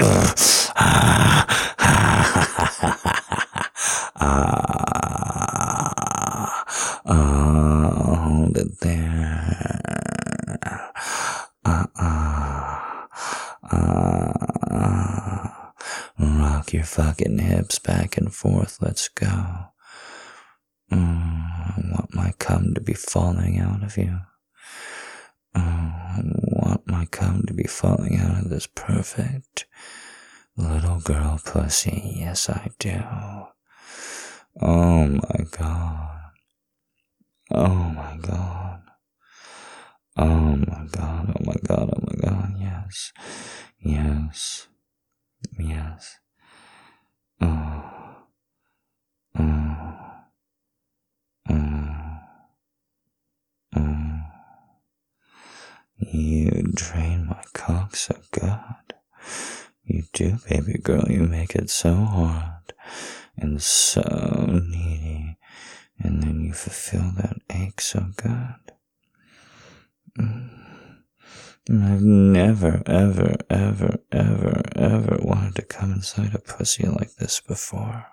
[0.00, 0.32] Uh,
[0.76, 1.46] ah,
[4.18, 4.22] ah,
[7.06, 9.80] ah, hold it there.
[11.64, 13.08] Ah, ah,
[13.72, 15.72] ah.
[16.18, 18.78] Rock your fucking hips back and forth.
[18.80, 19.26] Let's go.
[20.92, 24.18] Mm, I want my cum to be falling out of you.
[25.56, 29.66] I want my cum to be falling out of this perfect
[30.56, 32.14] little girl pussy.
[32.16, 33.02] Yes, I do.
[34.60, 36.20] Oh my god.
[37.50, 38.82] Oh my god.
[40.16, 41.32] Oh my god.
[41.36, 41.90] Oh my god.
[41.94, 42.54] Oh my god.
[42.58, 43.12] Yes.
[43.80, 44.68] Yes.
[45.58, 46.18] Yes.
[47.40, 47.85] Oh.
[55.98, 58.94] You drain my cock so good.
[59.84, 61.04] You do, baby girl.
[61.08, 62.74] You make it so hard
[63.36, 64.02] and so
[64.46, 65.38] needy.
[65.98, 68.72] And then you fulfill that ache so good.
[70.18, 70.56] Mm.
[71.68, 78.06] I've never, ever, ever, ever, ever wanted to come inside a pussy like this before.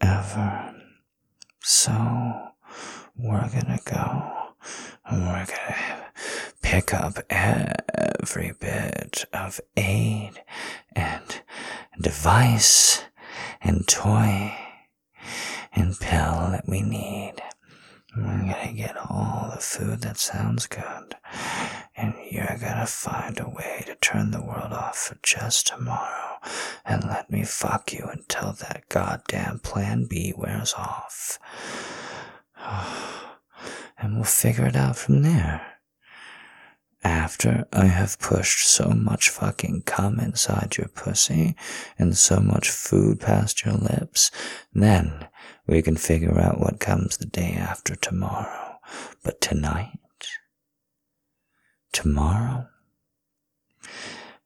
[0.00, 0.74] Ever.
[1.62, 1.92] So,
[3.16, 4.54] we're gonna go.
[5.04, 6.09] And we're gonna
[6.70, 10.40] pick up every bit of aid
[10.94, 11.42] and
[12.00, 13.02] device
[13.60, 14.54] and toy
[15.72, 17.34] and pill that we need.
[18.16, 21.16] We're gonna get all the food that sounds good,
[21.96, 26.38] and you're gonna find a way to turn the world off for just tomorrow
[26.84, 31.36] and let me fuck you until that goddamn plan B wears off.
[34.02, 35.69] And we'll figure it out from there.
[37.02, 41.56] After I have pushed so much fucking cum inside your pussy
[41.98, 44.30] and so much food past your lips,
[44.74, 45.26] then
[45.66, 48.78] we can figure out what comes the day after tomorrow.
[49.24, 49.98] But tonight,
[51.92, 52.66] tomorrow,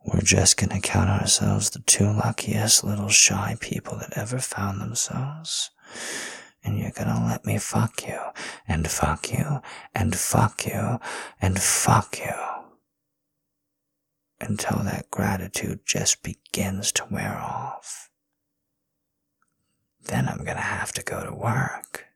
[0.05, 5.70] we're just gonna count ourselves the two luckiest little shy people that ever found themselves.
[6.64, 8.18] And you're gonna let me fuck you,
[8.66, 9.60] and fuck you,
[9.94, 10.98] and fuck you,
[11.40, 12.32] and fuck you.
[14.40, 18.08] Until that gratitude just begins to wear off.
[20.02, 22.06] Then I'm gonna have to go to work.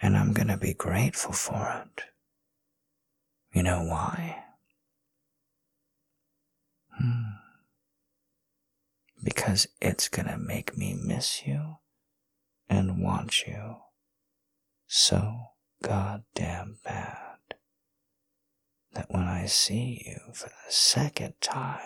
[0.00, 2.04] And I'm gonna be grateful for it.
[3.52, 4.44] You know why?
[6.98, 7.22] Hmm.
[9.22, 11.76] Because it's gonna make me miss you
[12.68, 13.76] and want you
[14.86, 15.50] so
[15.82, 17.36] goddamn bad
[18.92, 21.80] that when I see you for the second time,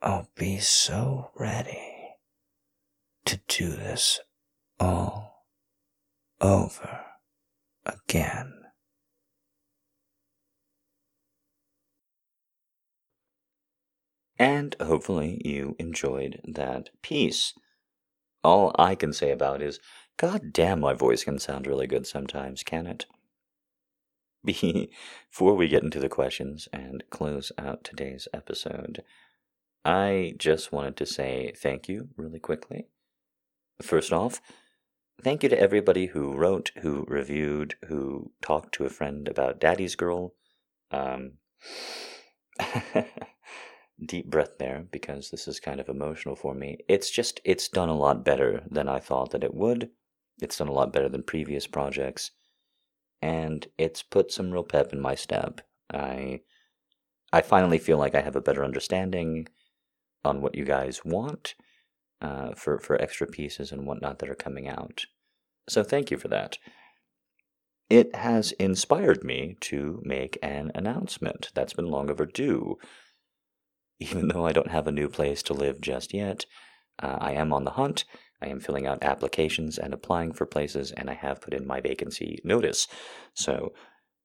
[0.00, 2.16] I'll be so ready
[3.24, 4.20] to do this
[4.80, 5.46] all
[6.40, 7.04] over
[7.86, 8.52] again.
[14.38, 17.54] And hopefully you enjoyed that piece.
[18.44, 19.78] All I can say about is,
[20.16, 23.06] God damn, my voice can sound really good sometimes, can it?
[24.44, 29.02] Before we get into the questions and close out today's episode,
[29.84, 32.86] I just wanted to say thank you really quickly.
[33.80, 34.40] First off,
[35.22, 39.94] thank you to everybody who wrote, who reviewed, who talked to a friend about Daddy's
[39.94, 40.34] Girl.
[40.90, 41.34] Um,
[44.06, 46.78] deep breath there because this is kind of emotional for me.
[46.88, 49.90] It's just, it's done a lot better than I thought that it would.
[50.40, 52.30] It's done a lot better than previous projects.
[53.20, 55.60] And it's put some real pep in my step.
[55.92, 56.40] I,
[57.32, 59.46] I finally feel like I have a better understanding
[60.24, 61.54] on what you guys want
[62.20, 65.04] uh, for, for extra pieces and whatnot that are coming out.
[65.68, 66.58] So thank you for that.
[67.88, 72.78] It has inspired me to make an announcement that's been long overdue
[74.02, 76.46] even though I don't have a new place to live just yet,
[76.98, 78.04] uh, I am on the hunt.
[78.42, 81.80] I am filling out applications and applying for places, and I have put in my
[81.80, 82.88] vacancy notice.
[83.34, 83.72] So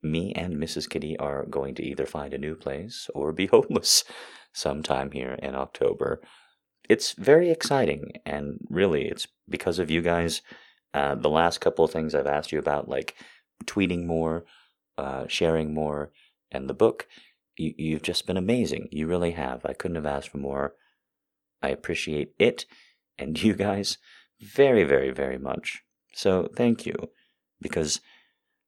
[0.01, 0.89] me and Mrs.
[0.89, 4.03] Kitty are going to either find a new place or be homeless
[4.53, 6.21] sometime here in October.
[6.89, 10.41] It's very exciting, and really, it's because of you guys.
[10.93, 13.15] Uh, the last couple of things I've asked you about, like
[13.65, 14.45] tweeting more,
[14.97, 16.11] uh, sharing more,
[16.51, 17.07] and the book,
[17.57, 18.87] you, you've just been amazing.
[18.91, 19.65] You really have.
[19.65, 20.73] I couldn't have asked for more.
[21.61, 22.65] I appreciate it
[23.17, 23.97] and you guys
[24.39, 25.83] very, very, very much.
[26.13, 26.95] So thank you,
[27.61, 28.01] because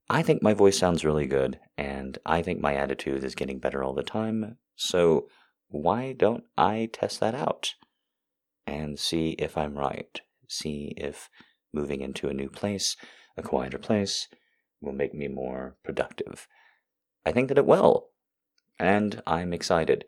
[0.09, 3.83] I think my voice sounds really good, and I think my attitude is getting better
[3.83, 4.57] all the time.
[4.75, 5.27] So
[5.67, 7.75] why don't I test that out
[8.65, 10.19] and see if I'm right?
[10.47, 11.29] See if
[11.71, 12.95] moving into a new place,
[13.37, 14.27] a quieter place,
[14.81, 16.47] will make me more productive.
[17.25, 18.09] I think that it will,
[18.80, 20.05] and I'm excited.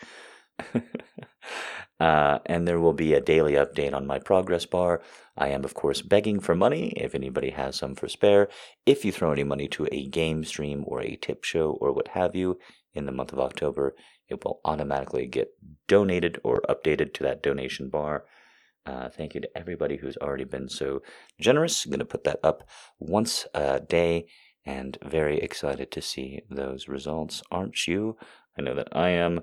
[1.99, 5.01] uh, and there will be a daily update on my progress bar.
[5.38, 8.49] I am, of course, begging for money if anybody has some for spare.
[8.86, 12.10] If you throw any money to a game stream or a tip show or what
[12.10, 12.60] have you
[12.93, 13.95] in the month of October,
[14.30, 15.49] it will automatically get
[15.88, 18.26] donated or updated to that donation bar.
[18.86, 21.01] Uh, thank you to everybody who's already been so
[21.39, 21.86] generous.
[21.86, 22.68] I'm going to put that up
[22.99, 24.26] once a day
[24.66, 27.41] and very excited to see those results.
[27.51, 28.18] Aren't you?
[28.58, 29.41] I know that I am.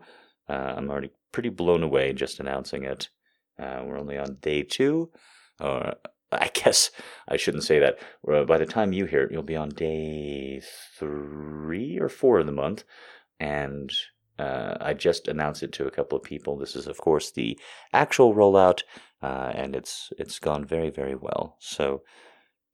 [0.51, 3.09] Uh, I'm already pretty blown away just announcing it.
[3.57, 5.11] Uh, we're only on day two,
[5.61, 5.95] or
[6.33, 6.91] I guess
[7.29, 7.99] I shouldn't say that.
[8.25, 10.61] By the time you hear it, you'll be on day
[10.99, 12.83] three or four of the month,
[13.39, 13.93] and
[14.39, 16.57] uh, I just announced it to a couple of people.
[16.57, 17.59] This is, of course, the
[17.93, 18.83] actual rollout,
[19.23, 21.57] uh, and it's it's gone very very well.
[21.61, 22.03] So.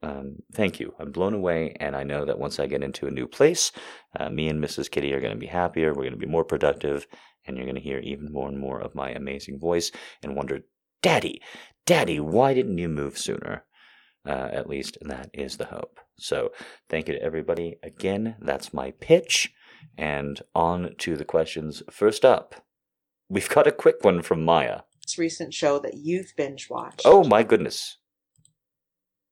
[0.02, 0.94] Um, thank you.
[1.00, 3.72] I'm blown away, and I know that once I get into a new place,
[4.20, 4.90] uh, me and Mrs.
[4.90, 5.88] Kitty are going to be happier.
[5.88, 7.06] We're going to be more productive,
[7.46, 9.90] and you're going to hear even more and more of my amazing voice
[10.22, 10.60] and wonder,
[11.02, 11.40] Daddy,
[11.84, 13.64] Daddy, why didn't you move sooner?
[14.26, 16.00] Uh, at least that is the hope.
[16.18, 16.50] So,
[16.88, 17.76] thank you to everybody.
[17.82, 19.52] Again, that's my pitch.
[19.96, 21.82] And on to the questions.
[21.90, 22.56] First up,
[23.28, 24.80] we've got a quick one from Maya.
[25.16, 27.02] recent show that you've binge watched.
[27.04, 27.98] Oh my goodness.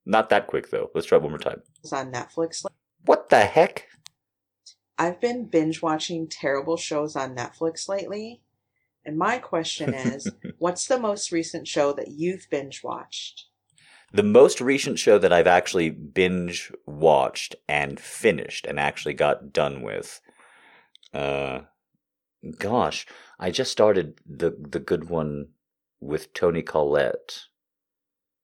[0.06, 0.90] Not that quick, though.
[0.94, 1.62] Let's try it one more time.
[1.82, 2.64] It's on Netflix.
[3.04, 3.86] What the heck?
[4.98, 8.42] I've been binge watching terrible shows on Netflix lately.
[9.04, 13.46] And my question is what's the most recent show that you've binge watched?
[14.12, 19.82] The most recent show that I've actually binge watched and finished and actually got done
[19.82, 20.20] with.
[21.12, 21.62] Uh,
[22.58, 23.06] gosh,
[23.40, 25.48] I just started the the good one
[26.00, 27.46] with Toni Collette.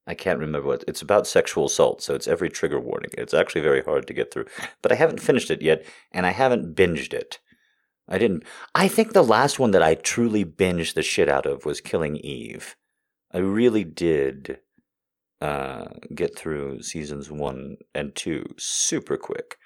[0.07, 3.11] I can't remember what it's about sexual assault, so it's every trigger warning.
[3.17, 4.47] It's actually very hard to get through.
[4.83, 7.39] But I haven't finished it yet, and I haven't binged it.
[8.09, 8.45] I didn't
[8.75, 12.17] I think the last one that I truly binged the shit out of was Killing
[12.17, 12.77] Eve.
[13.33, 14.59] I really did
[15.41, 19.57] uh, get through seasons one and two super quick.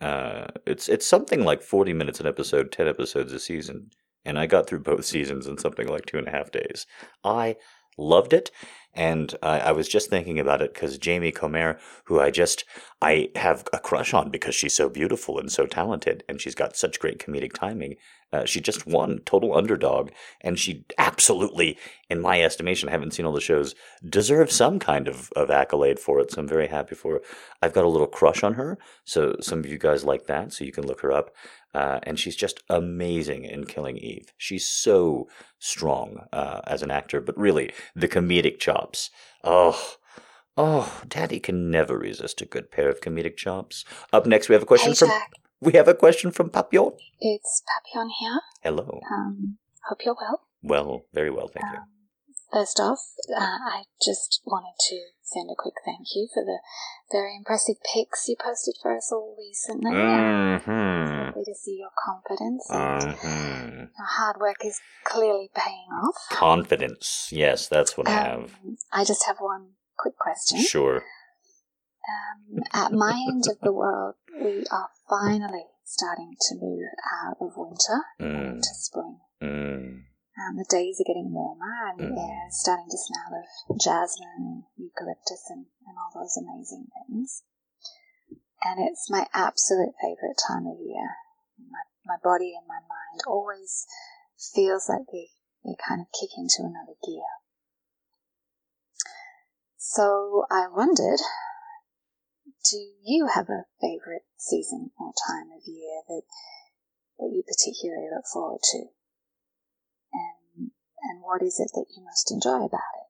[0.00, 3.90] Uh, it's it's something like forty minutes an episode, ten episodes a season,
[4.24, 6.86] and I got through both seasons in something like two and a half days.
[7.22, 7.56] I
[7.96, 8.50] loved it,
[8.94, 12.64] and I, was just thinking about it because Jodie Comer, who I just
[13.00, 16.76] I have a crush on because she's so beautiful and so talented, and she's got
[16.76, 17.96] such great comedic timing.
[18.32, 21.78] Uh, she just won total underdog, and she absolutely,
[22.08, 23.74] in my estimation, I haven't seen all the shows,
[24.08, 26.30] deserves some kind of, of accolade for it.
[26.30, 27.20] So I'm very happy for her.
[27.60, 30.64] I've got a little crush on her, so some of you guys like that, so
[30.64, 31.30] you can look her up.
[31.74, 34.32] Uh, and she's just amazing in Killing Eve.
[34.36, 35.28] She's so
[35.58, 38.81] strong uh, as an actor, but really the comedic chops.
[39.44, 39.96] Oh,
[40.56, 43.84] oh, Daddy can never resist a good pair of comedic chops.
[44.12, 45.32] Up next, we have a question Hey, from Jack.
[45.60, 46.92] we have a question from Papillon.
[47.20, 48.40] It's Papillon here.
[48.62, 49.00] Hello.
[49.12, 49.58] Um,
[49.88, 50.40] hope you're well.
[50.62, 51.78] Well, very well, thank you.
[51.80, 51.88] Um,
[52.52, 53.00] first off,
[53.36, 55.00] uh, I just wanted to
[55.32, 56.58] send a quick thank you for the
[57.10, 59.90] very impressive pics you posted for us all recently.
[59.92, 61.26] Mm-hmm.
[61.26, 62.66] Lovely to see your confidence.
[62.70, 63.78] Mm-hmm.
[63.78, 66.16] Your hard work is clearly paying off.
[66.30, 67.28] Confidence.
[67.32, 68.38] Yes, that's what I have.
[68.64, 70.60] Um, I just have one quick question.
[70.60, 71.02] Sure.
[72.08, 76.88] Um, at my end of the world, we are finally starting to move
[77.24, 78.54] out of winter Mm.
[78.54, 79.18] into spring.
[79.42, 80.02] Mm.
[80.32, 84.32] Um, the days are getting warmer and the air is starting to smell of jasmine
[84.36, 87.42] and eucalyptus and, and all those amazing things.
[88.64, 91.20] And it's my absolute favourite time of year.
[91.58, 93.86] My, my body and my mind always
[94.54, 95.28] feels like they,
[95.64, 97.28] they kind of kick into another gear.
[99.76, 101.20] So I wondered,
[102.70, 106.22] do you have a favourite season or time of year that
[107.18, 108.86] that you particularly look forward to?
[111.02, 113.08] And what is it that you most enjoy about it?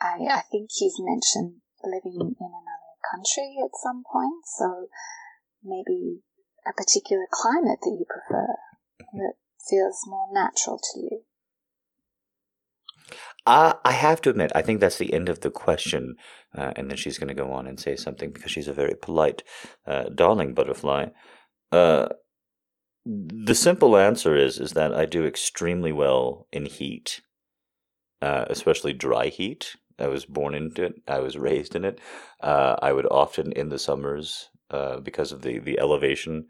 [0.00, 4.88] I I think you've mentioned living in another country at some point, so
[5.62, 6.22] maybe
[6.66, 8.56] a particular climate that you prefer
[9.14, 9.34] that
[9.68, 11.22] feels more natural to you.
[13.46, 16.16] Uh, I have to admit, I think that's the end of the question.
[16.54, 18.94] Uh, and then she's going to go on and say something because she's a very
[18.94, 19.42] polite,
[19.86, 21.06] uh, darling butterfly.
[23.08, 23.12] Uh,
[23.46, 27.20] the simple answer is is that I do extremely well in heat,
[28.22, 29.76] uh, especially dry heat.
[29.98, 30.94] I was born into it.
[31.08, 32.00] I was raised in it.
[32.40, 34.50] Uh, I would often in the summers
[35.02, 36.46] because of the the elevation,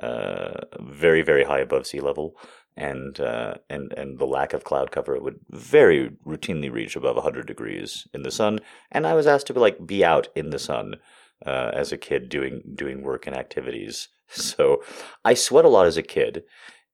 [0.00, 2.36] very very high above sea level
[2.76, 7.16] and uh, and and the lack of cloud cover, it would very routinely reach above
[7.16, 8.60] 100 degrees in the sun.
[8.90, 10.96] And I was asked to like be out in the sun
[11.44, 14.08] uh, as a kid doing doing work and activities.
[14.28, 14.82] So
[15.22, 16.44] I sweat a lot as a kid,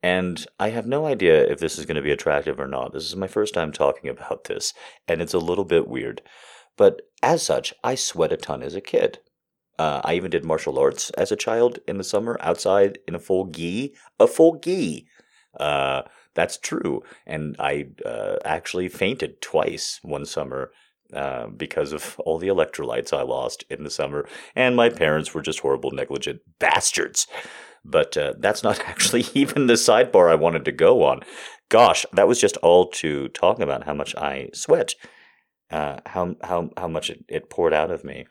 [0.03, 2.93] and I have no idea if this is going to be attractive or not.
[2.93, 4.75] This is my first time talking about this,
[5.07, 6.23] and it's a little bit weird.
[6.77, 9.21] But as such, I sweat a ton as a kid.
[9.79, 13.19] Uh, I even did martial arts as a child in the summer outside in a
[13.19, 15.07] full gi, a full gi.
[15.59, 16.03] Uh,
[16.35, 17.03] that's true.
[17.27, 20.71] And I uh, actually fainted twice one summer
[21.13, 24.29] uh, because of all the electrolytes I lost in the summer.
[24.55, 27.27] And my parents were just horrible, negligent bastards.
[27.85, 31.21] But uh, that's not actually even the sidebar I wanted to go on.
[31.69, 34.95] Gosh, that was just all to talk about how much I sweat,
[35.71, 38.27] uh, how, how, how much it, it poured out of me.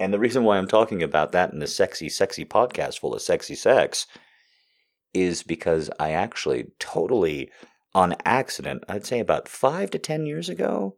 [0.00, 3.22] And the reason why I'm talking about that in a sexy, sexy podcast full of
[3.22, 4.06] sexy sex
[5.12, 7.50] is because I actually totally
[7.94, 10.96] on accident, I'd say about five to ten years ago,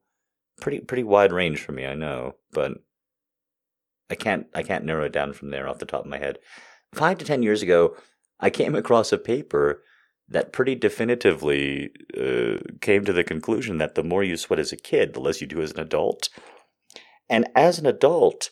[0.60, 2.72] pretty pretty wide range for me, I know, but
[4.10, 6.38] I can't I can't narrow it down from there off the top of my head.
[6.92, 7.96] Five to ten years ago,
[8.40, 9.82] I came across a paper
[10.28, 14.76] that pretty definitively uh, came to the conclusion that the more you sweat as a
[14.76, 16.28] kid, the less you do as an adult.
[17.28, 18.50] And as an adult,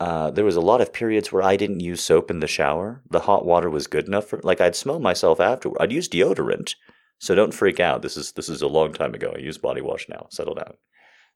[0.00, 3.02] uh, there was a lot of periods where I didn't use soap in the shower.
[3.10, 5.78] The hot water was good enough for like I'd smell myself afterward.
[5.80, 6.74] I'd use deodorant,
[7.18, 8.02] so don't freak out.
[8.02, 9.32] This is this is a long time ago.
[9.34, 10.26] I use body wash now.
[10.30, 10.74] Settle down.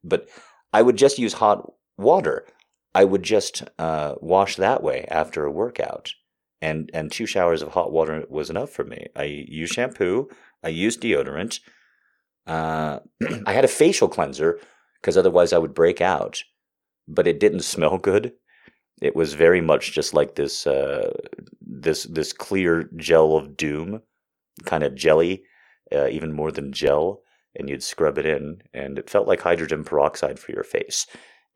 [0.04, 0.28] But
[0.72, 2.46] I would just use hot water.
[2.94, 6.12] I would just uh, wash that way after a workout,
[6.60, 9.06] and and two showers of hot water was enough for me.
[9.16, 10.28] I use shampoo.
[10.62, 11.60] I use deodorant.
[12.46, 13.00] Uh,
[13.46, 14.58] I had a facial cleanser
[15.00, 16.42] because otherwise I would break out,
[17.08, 18.32] but it didn't smell good
[19.02, 21.12] it was very much just like this uh,
[21.60, 24.00] this this clear gel of doom,
[24.64, 25.42] kind of jelly,
[25.92, 27.21] uh, even more than gel,
[27.54, 31.06] and you'd scrub it in, and it felt like hydrogen peroxide for your face.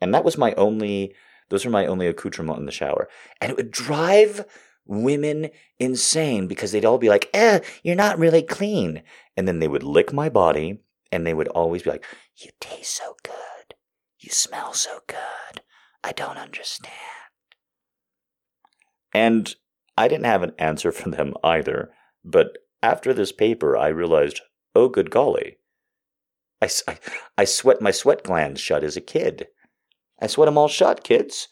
[0.01, 1.15] And that was my only;
[1.49, 3.09] those were my only accoutrement in the shower,
[3.41, 4.45] and it would drive
[4.85, 9.03] women insane because they'd all be like, "Eh, you're not really clean,"
[9.37, 10.81] and then they would lick my body,
[11.11, 12.05] and they would always be like,
[12.37, 13.75] "You taste so good,
[14.19, 15.63] you smell so good."
[16.05, 16.93] I don't understand.
[19.13, 19.57] And
[19.99, 21.91] I didn't have an answer for them either.
[22.25, 24.43] But after this paper, I realized,
[24.75, 25.59] oh, good golly.
[26.63, 26.99] I, I,
[27.39, 29.49] I sweat my sweat glands shut as a kid.
[30.21, 31.49] I sweat them all shut, kids.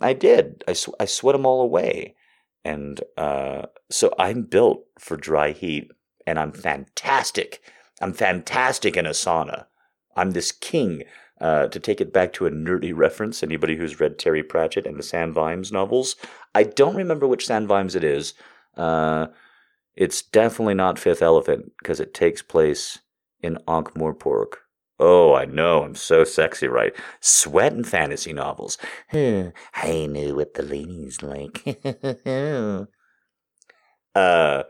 [0.00, 0.64] I did.
[0.66, 2.16] I, sw- I sweat them all away.
[2.64, 5.90] And uh, so I'm built for dry heat,
[6.26, 7.60] and I'm fantastic.
[8.00, 9.66] I'm fantastic in a sauna.
[10.16, 11.04] I'm this king
[11.40, 14.98] uh, to take it back to a nerdy reference, anybody who's read Terry Pratchett and
[14.98, 16.16] the Sam Vimes novels,
[16.54, 18.34] I don't remember which Sam Vimes it is.
[18.76, 19.28] Uh,
[19.96, 22.98] it's definitely not Fifth Elephant because it takes place
[23.42, 24.54] in Ankh Morpork.
[25.00, 26.92] Oh, I know, I'm so sexy, right?
[27.20, 28.78] Sweat and fantasy novels.
[29.12, 29.52] I
[30.06, 31.62] knew what the ladies like.
[34.14, 34.64] uh,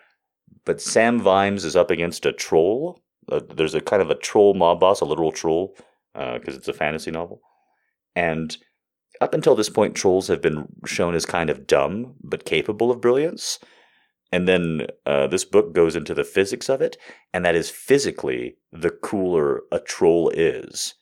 [0.67, 3.01] but Sam Vimes is up against a troll.
[3.31, 5.75] Uh, there's a kind of a troll mob boss, a literal troll,
[6.13, 7.41] because uh, it's a fantasy novel.
[8.15, 8.57] And
[9.21, 13.01] up until this point, trolls have been shown as kind of dumb but capable of
[13.01, 13.59] brilliance.
[14.31, 16.97] And then uh, this book goes into the physics of it,
[17.33, 20.95] and that is physically the cooler a troll is,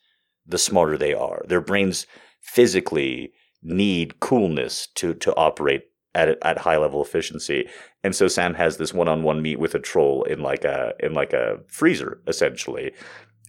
[0.45, 1.43] the smarter they are.
[1.47, 2.07] Their brains
[2.39, 5.83] physically need coolness to to operate
[6.15, 7.67] at at high level efficiency.
[8.03, 10.93] And so Sam has this one on one meet with a troll in like a
[10.99, 12.93] in like a freezer essentially,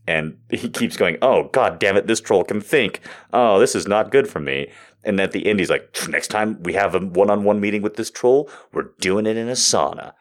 [0.07, 3.01] and he keeps going, "Oh God damn it, this troll can think.
[3.33, 4.71] Oh, this is not good for me."
[5.05, 8.11] And at the end, he's like, "Next time we have a one-on-one meeting with this
[8.11, 10.13] troll, we're doing it in a sauna."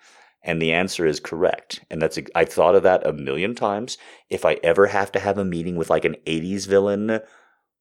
[0.44, 1.82] And the answer is correct.
[1.90, 3.98] And that's I thought of that a million times.
[4.30, 7.22] If I ever have to have a meeting with like an '80s villain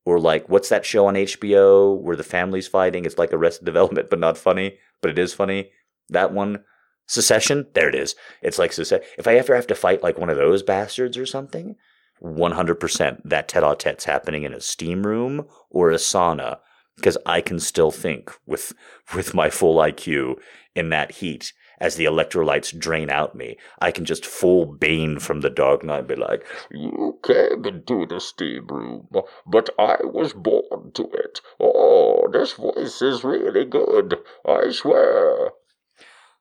[0.07, 3.05] Or like, what's that show on HBO where the family's fighting?
[3.05, 5.71] It's like Arrested Development, but not funny, but it is funny.
[6.09, 6.65] That one,
[7.09, 7.67] Succession.
[7.75, 8.15] There it is.
[8.41, 9.05] It's like Succession.
[9.19, 11.77] If I ever have to fight like one of those bastards or something,
[12.23, 16.59] 100% that tete-a-tete's happening in a steam room or a sauna
[16.97, 18.73] because I can still think with
[19.15, 20.37] with my full IQ
[20.75, 23.57] in that heat as the electrolytes drain out me.
[23.81, 28.21] I can just full Bane from the Dark Knight be like, You came into the
[28.21, 29.09] steam room,
[29.47, 31.41] but I was born to it.
[31.61, 34.17] Oh, this voice is really good,
[34.47, 35.51] I swear.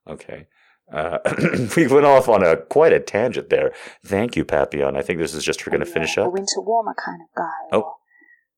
[0.08, 0.48] okay.
[0.92, 1.18] Uh,
[1.76, 3.74] we went off on a quite a tangent there.
[4.06, 4.96] Thank you, Papillon.
[4.96, 6.28] I think this is just for going to finish up.
[6.28, 7.76] A winter warmer kind of guy.
[7.76, 7.96] Oh.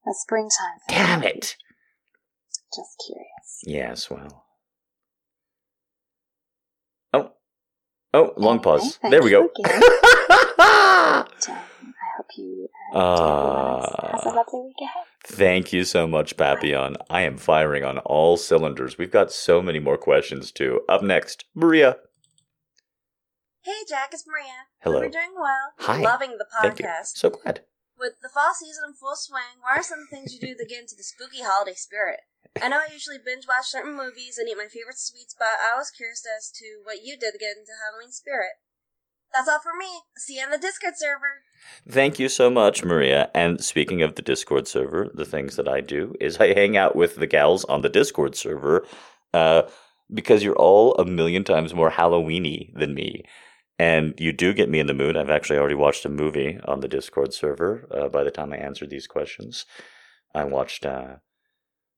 [0.06, 0.98] A springtime thing.
[0.98, 1.56] Damn it!
[2.76, 3.62] Just curious.
[3.66, 4.46] Yes, well.
[7.14, 7.32] Oh.
[8.14, 9.00] Oh, long Anyway, pause.
[9.10, 9.44] There we go.
[9.44, 9.82] you again.
[10.60, 15.04] And, I hope you uh, everyone has a lovely week ahead.
[15.26, 16.98] Thank you so much, Papillon.
[17.10, 18.98] I am firing on all cylinders.
[18.98, 20.82] We've got so many more questions, too.
[20.90, 21.98] Up next, Maria.
[23.64, 24.46] Hey, Jack, it's Maria.
[24.80, 24.96] Hello.
[24.96, 25.74] Hope you're doing well.
[25.80, 26.02] Hi.
[26.02, 26.86] Loving the Thank you.
[26.86, 27.18] podcast.
[27.18, 27.62] So glad.
[27.98, 30.82] With the fall season in full swing, what are some things you do to get
[30.82, 32.22] into the spooky holiday spirit?
[32.62, 35.76] I know I usually binge watch certain movies and eat my favorite sweets, but I
[35.78, 38.62] was curious as to what you did to get into Halloween spirit.
[39.34, 40.02] That's all for me.
[40.16, 41.44] See you on the Discord server.
[41.90, 43.30] Thank you so much, Maria.
[43.34, 46.96] And speaking of the Discord server, the things that I do is I hang out
[46.96, 48.86] with the gals on the Discord server
[49.34, 49.64] uh,
[50.14, 53.24] because you're all a million times more Halloweeny than me.
[53.80, 55.16] And you do get me in the mood.
[55.16, 58.58] I've actually already watched a movie on the Discord server uh, by the time I
[58.58, 59.66] answered these questions.
[60.34, 61.18] I watched, uh,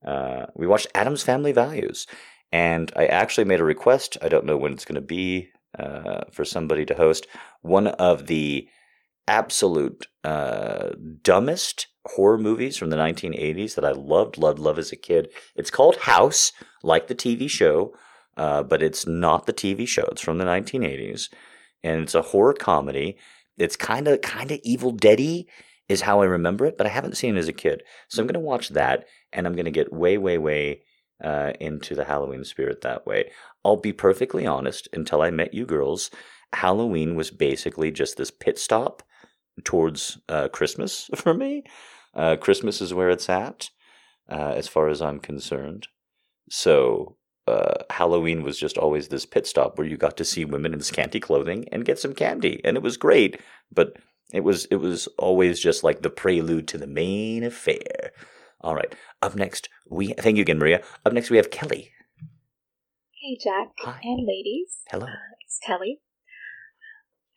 [0.06, 2.06] uh, we watched Addams Family Values.
[2.52, 4.18] And I actually made a request.
[4.22, 7.28] I don't know when it's going to be uh, for somebody to host
[7.62, 8.68] one of the
[9.28, 10.90] absolute uh,
[11.22, 15.30] dumbest horror movies from the 1980s that I loved, loved, loved as a kid.
[15.56, 16.52] It's called House,
[16.82, 17.94] like the TV show,
[18.36, 20.08] uh, but it's not the TV show.
[20.12, 21.30] It's from the 1980s,
[21.84, 23.18] and it's a horror comedy.
[23.58, 25.48] It's kind of kind of Evil Deady
[25.88, 27.84] is how I remember it, but I haven't seen it as a kid.
[28.08, 30.84] So I'm going to watch that, and I'm going to get way, way, way
[31.24, 33.32] uh, into the Halloween spirit that way.
[33.66, 34.88] I'll be perfectly honest.
[34.94, 36.12] Until I met you girls,
[36.54, 39.04] Halloween was basically just this pit stop
[39.64, 41.64] towards uh, Christmas for me.
[42.14, 43.70] Uh, Christmas is where it's at,
[44.30, 45.88] uh, as far as I'm concerned.
[46.50, 47.18] So
[47.50, 50.82] uh, Halloween was just always this pit stop where you got to see women in
[50.82, 53.40] scanty clothing and get some candy, and it was great.
[53.72, 53.98] But
[54.34, 58.12] it was it was always just like the prelude to the main affair.
[58.62, 60.84] All right, up next we thank you again, Maria.
[61.06, 61.92] Up next we have Kelly.
[63.22, 64.00] Hey, Jack Hi.
[64.04, 64.80] and ladies.
[64.90, 65.06] Hello.
[65.06, 66.00] Uh, it's Kelly.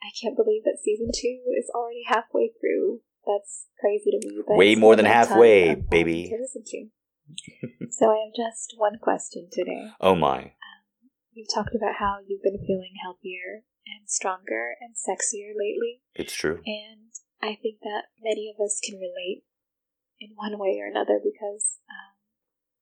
[0.02, 3.00] I can't believe that season two is already halfway through.
[3.26, 4.42] That's crazy to me.
[4.46, 6.28] Way more than halfway, baby.
[6.28, 6.86] To listen to.
[7.90, 9.90] So I have just one question today.
[10.00, 10.52] Oh my.
[11.32, 16.60] You've talked about how you've been feeling healthier and stronger and sexier lately, It's true.
[16.66, 17.08] and
[17.40, 19.44] I think that many of us can relate
[20.20, 22.14] in one way or another because um,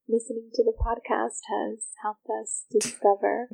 [0.09, 3.49] listening to the podcast has helped us discover,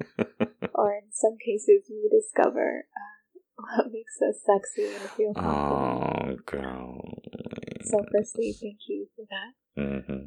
[0.75, 3.39] or in some cases, rediscover uh,
[3.83, 6.41] what makes us sexy and feel confident.
[6.41, 7.01] Oh, girl.
[7.85, 9.53] So, firstly, thank you for that.
[10.09, 10.25] hmm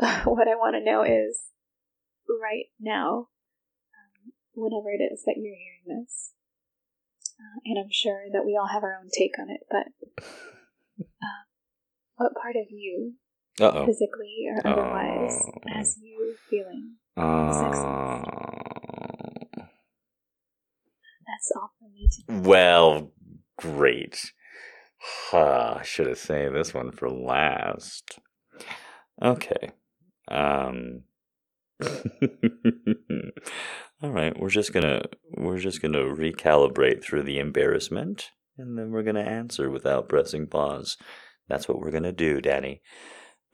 [0.24, 1.38] what I want to know is
[2.28, 3.28] right now,
[3.94, 6.32] um, whenever it is that you're hearing this,
[7.38, 9.86] uh, and I'm sure that we all have our own take on it, but
[11.00, 11.42] uh,
[12.16, 13.14] what part of you,
[13.60, 13.86] Uh oh.
[13.86, 15.52] physically or otherwise, Oh.
[15.74, 16.96] has you feeling?
[17.16, 18.22] Uh,
[21.26, 22.48] That's all for me today.
[22.48, 23.12] well,
[23.58, 24.32] great.
[24.98, 28.18] Huh, I should have saved this one for last.
[29.22, 29.70] Okay.
[30.30, 31.02] Um.
[34.02, 35.02] All right, we're just gonna
[35.36, 40.96] we're just gonna recalibrate through the embarrassment, and then we're gonna answer without pressing pause.
[41.48, 42.80] That's what we're gonna do, Daddy.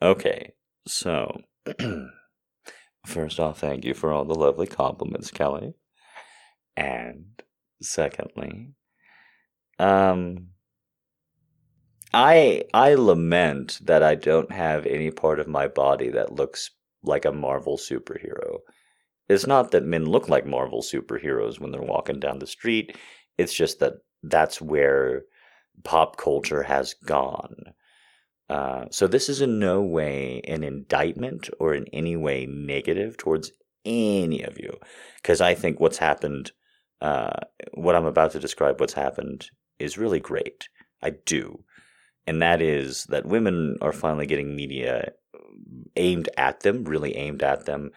[0.01, 0.53] Okay,
[0.87, 1.41] so
[3.05, 5.73] first off, thank you for all the lovely compliments, Kelly.
[6.75, 7.41] And
[7.81, 8.73] secondly,
[9.79, 10.49] um
[12.13, 16.71] I I lament that I don't have any part of my body that looks
[17.03, 18.59] like a Marvel superhero.
[19.29, 22.95] It's not that men look like Marvel superheroes when they're walking down the street.
[23.37, 23.93] It's just that
[24.23, 25.23] that's where
[25.83, 27.55] pop culture has gone.
[28.49, 33.51] Uh, so this is in no way an indictment or in any way negative towards
[33.85, 34.77] any of you,
[35.21, 36.51] because I think what's happened,
[37.01, 37.39] uh,
[37.73, 39.49] what I'm about to describe, what's happened,
[39.79, 40.69] is really great.
[41.01, 41.63] I do,
[42.27, 45.13] and that is that women are finally getting media
[45.95, 47.91] aimed at them, really aimed at them,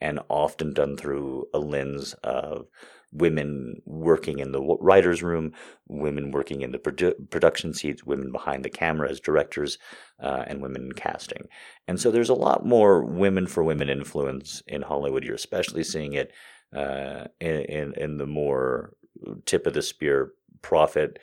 [0.00, 2.66] and often done through a lens of
[3.12, 5.52] women working in the writer's room,
[5.88, 9.78] women working in the produ- production seats, women behind the camera as directors,
[10.20, 11.46] uh, and women in casting.
[11.88, 15.24] And so there's a lot more women for women influence in Hollywood.
[15.24, 16.32] You're especially seeing it
[16.74, 18.92] uh, in, in, in the more
[19.46, 21.18] tip of the spear profit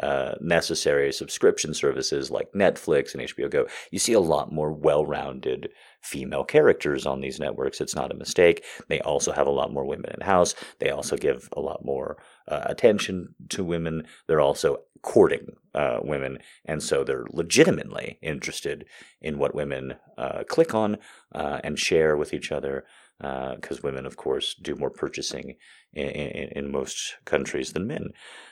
[0.00, 5.04] uh, necessary subscription services like Netflix and HBO Go, you see a lot more well
[5.04, 5.70] rounded
[6.02, 7.80] female characters on these networks.
[7.80, 8.64] It's not a mistake.
[8.88, 10.54] They also have a lot more women in house.
[10.78, 12.16] They also give a lot more
[12.48, 14.06] uh, attention to women.
[14.26, 18.86] They're also courting uh, women, and so they're legitimately interested
[19.20, 20.98] in what women uh, click on
[21.34, 22.84] uh, and share with each other
[23.18, 25.56] because uh, women, of course, do more purchasing
[25.94, 28.10] in, in, in, most countries than men.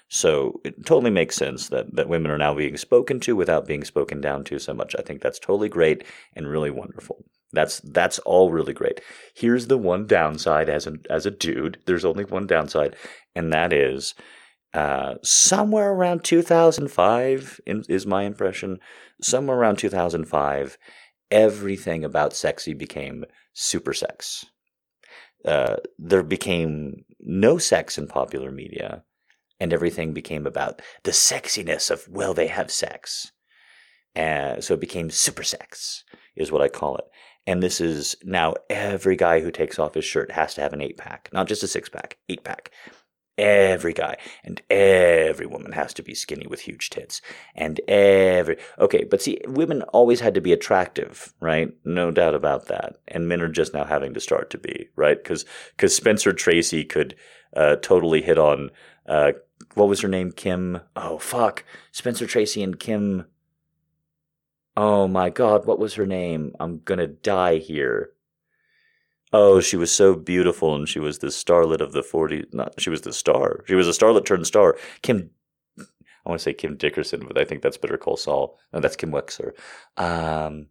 [0.09, 3.85] So it totally makes sense that, that women are now being spoken to without being
[3.85, 4.95] spoken down to so much.
[4.99, 6.05] I think that's totally great
[6.35, 7.25] and really wonderful.
[7.53, 9.01] That's that's all really great.
[9.35, 11.79] Here's the one downside as a as a dude.
[11.87, 12.97] There's only one downside,
[13.37, 14.15] and that is
[14.73, 18.81] uh, somewhere around 2005 in, is my impression.
[19.23, 20.79] Somewhere around 2005,
[21.31, 24.47] everything about sexy became super sex.
[25.45, 29.05] Uh, there became no sex in popular media,
[29.61, 33.33] and everything became about the sexiness of, well, they have sex.
[34.17, 36.05] Uh, so it became super sex,
[36.37, 37.05] is what I call it.
[37.47, 40.81] And this is now every guy who takes off his shirt has to have an
[40.81, 42.71] eight pack, not just a six pack, eight pack.
[43.37, 47.21] Every guy and every woman has to be skinny with huge tits.
[47.57, 48.59] And every.
[48.79, 51.73] Okay, but see, women always had to be attractive, right?
[51.85, 52.97] No doubt about that.
[53.09, 55.21] And men are just now having to start to be, right?
[55.21, 55.45] Because
[55.79, 57.17] cause Spencer Tracy could
[57.57, 58.71] uh, totally hit on.
[59.07, 59.33] Uh,
[59.75, 60.31] what was her name?
[60.31, 60.81] Kim.
[60.95, 61.65] Oh, fuck.
[61.91, 63.27] Spencer Tracy and Kim.
[64.77, 66.55] Oh my god, what was her name?
[66.59, 68.11] I'm gonna die here.
[69.37, 72.55] Oh, she was so beautiful, and she was the starlet of the 40s.
[72.55, 73.65] Not, she was the star.
[73.67, 74.77] She was a starlet turned star.
[75.03, 75.29] Kim,
[75.77, 75.83] I
[76.25, 78.57] want to say Kim Dickerson, but I think that's Better Call Saul.
[78.73, 79.51] No, that's Kim Wexler.
[79.97, 80.69] Um,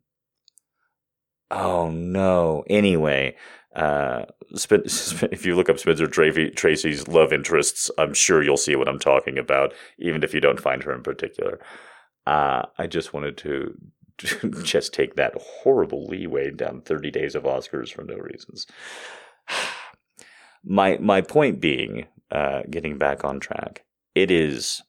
[1.51, 2.63] oh no.
[2.69, 3.35] Anyway,
[3.75, 8.97] uh, if you look up Spencer Tracy's love interests, I'm sure you'll see what I'm
[8.99, 11.59] talking about, even if you don't find her in particular.
[12.25, 13.77] Uh, I just wanted to
[14.63, 18.67] just take that horrible leeway down 30 days of Oscars for no reasons.
[20.63, 23.83] my my point being, uh, getting back on track,
[24.15, 24.81] it is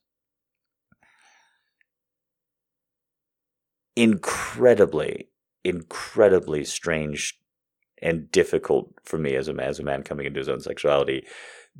[3.95, 5.29] incredibly,
[5.63, 7.39] incredibly strange
[8.01, 11.25] and difficult for me as a as a man coming into his own sexuality,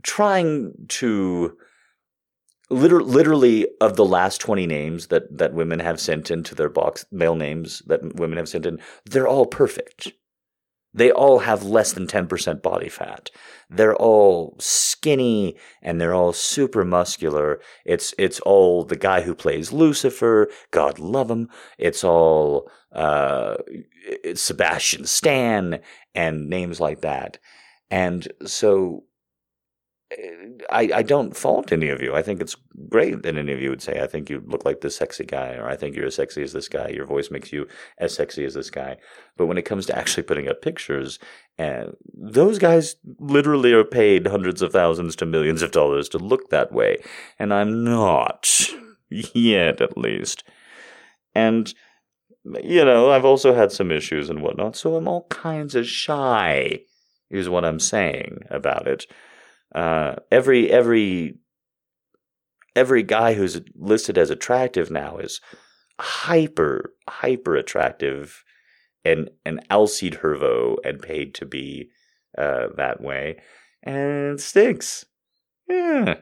[0.01, 1.57] trying to
[2.69, 7.05] literally, literally of the last 20 names that, that women have sent into their box,
[7.11, 10.11] male names that women have sent in, they're all perfect.
[10.93, 13.29] They all have less than 10% body fat.
[13.69, 17.59] They're all skinny and they're all super muscular.
[17.83, 20.47] It's, it's all the guy who plays Lucifer.
[20.71, 21.49] God love him.
[21.77, 25.81] It's all, uh, it's Sebastian Stan
[26.13, 27.39] and names like that.
[27.91, 29.03] And so
[30.69, 32.15] I, I don't fault any of you.
[32.15, 32.55] I think it's
[32.89, 35.55] great that any of you would say, I think you look like this sexy guy,
[35.55, 36.89] or I think you're as sexy as this guy.
[36.89, 38.97] Your voice makes you as sexy as this guy.
[39.35, 41.17] But when it comes to actually putting up pictures,
[41.57, 46.49] and those guys literally are paid hundreds of thousands to millions of dollars to look
[46.49, 46.97] that way.
[47.39, 48.69] And I'm not.
[49.09, 50.43] Yet, at least.
[51.33, 51.73] And,
[52.61, 56.81] you know, I've also had some issues and whatnot, so I'm all kinds of shy,
[57.31, 59.07] is what I'm saying about it.
[59.75, 61.37] Uh, every every
[62.75, 65.41] every guy who's listed as attractive now is
[65.99, 68.43] hyper hyper attractive
[69.03, 71.89] and an Alcide Herveaux and paid to be
[72.37, 73.37] uh, that way,
[73.83, 75.05] and stinks.
[75.67, 76.15] Yeah.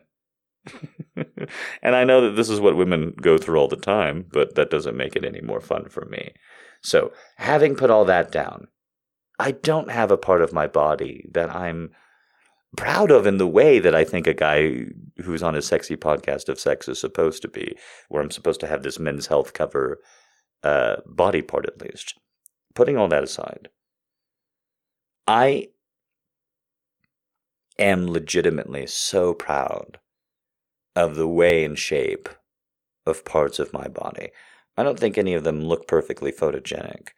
[1.15, 4.69] and I know that this is what women go through all the time, but that
[4.69, 6.33] doesn't make it any more fun for me.
[6.81, 8.67] So, having put all that down,
[9.39, 11.91] I don't have a part of my body that I'm
[12.75, 14.85] proud of in the way that I think a guy
[15.23, 17.77] who's on a sexy podcast of sex is supposed to be,
[18.09, 19.99] where I'm supposed to have this men's health cover
[20.63, 22.15] uh, body part at least.
[22.73, 23.69] Putting all that aside,
[25.27, 25.67] I
[27.77, 29.99] am legitimately so proud
[30.95, 32.29] of the way and shape
[33.05, 34.29] of parts of my body.
[34.77, 37.09] I don't think any of them look perfectly photogenic.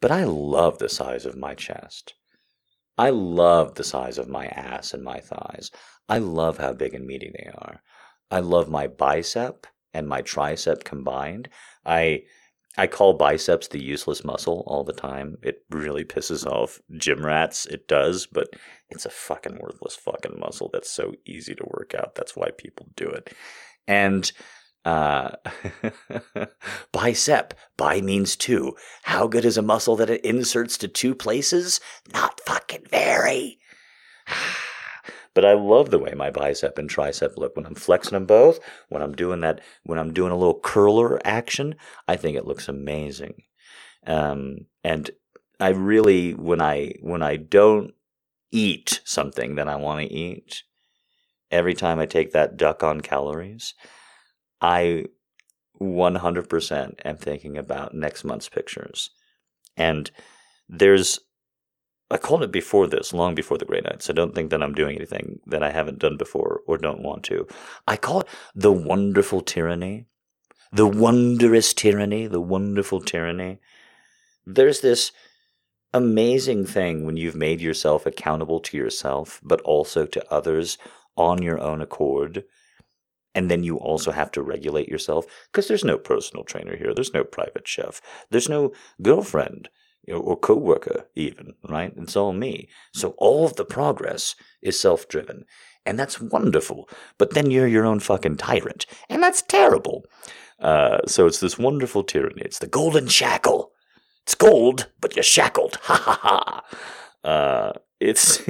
[0.00, 2.14] But I love the size of my chest.
[2.98, 5.70] I love the size of my ass and my thighs.
[6.08, 7.82] I love how big and meaty they are.
[8.30, 9.66] I love my bicep
[9.96, 11.48] and my tricep combined,
[11.84, 12.22] I
[12.78, 15.38] I call biceps the useless muscle all the time.
[15.42, 17.64] It really pisses off gym rats.
[17.64, 18.48] It does, but
[18.90, 22.14] it's a fucking worthless fucking muscle that's so easy to work out.
[22.14, 23.32] That's why people do it.
[23.88, 24.30] And
[24.86, 25.32] uh,
[26.92, 28.76] bicep, bi means two.
[29.02, 31.80] How good is a muscle that it inserts to two places?
[32.14, 33.58] Not fucking very.
[35.34, 38.58] But I love the way my bicep and tricep look when I'm flexing them both.
[38.88, 41.74] When I'm doing that, when I'm doing a little curler action,
[42.08, 43.42] I think it looks amazing.
[44.06, 45.10] Um, and
[45.60, 47.92] I really, when I when I don't
[48.50, 50.62] eat something that I want to eat,
[51.50, 53.74] every time I take that duck on calories,
[54.60, 55.06] I
[55.80, 59.10] 100% am thinking about next month's pictures.
[59.76, 60.10] And
[60.68, 61.20] there's
[62.08, 64.08] I called it before this, long before the Grey Knights.
[64.08, 67.24] I don't think that I'm doing anything that I haven't done before or don't want
[67.24, 67.48] to.
[67.88, 70.06] I call it the wonderful tyranny,
[70.72, 73.58] the wondrous tyranny, the wonderful tyranny.
[74.46, 75.10] There's this
[75.92, 80.78] amazing thing when you've made yourself accountable to yourself, but also to others
[81.16, 82.44] on your own accord.
[83.36, 86.94] And then you also have to regulate yourself because there's no personal trainer here.
[86.94, 88.00] There's no private chef.
[88.30, 88.72] There's no
[89.02, 89.68] girlfriend
[90.10, 91.92] or co-worker even, right?
[91.96, 92.68] It's all me.
[92.94, 95.44] So all of the progress is self-driven.
[95.84, 96.88] And that's wonderful.
[97.18, 98.86] But then you're your own fucking tyrant.
[99.10, 100.04] And that's terrible.
[100.58, 102.42] Uh, so it's this wonderful tyranny.
[102.42, 103.72] It's the golden shackle.
[104.22, 105.76] It's gold, but you're shackled.
[105.82, 107.28] Ha ha ha.
[107.28, 108.42] Uh, it's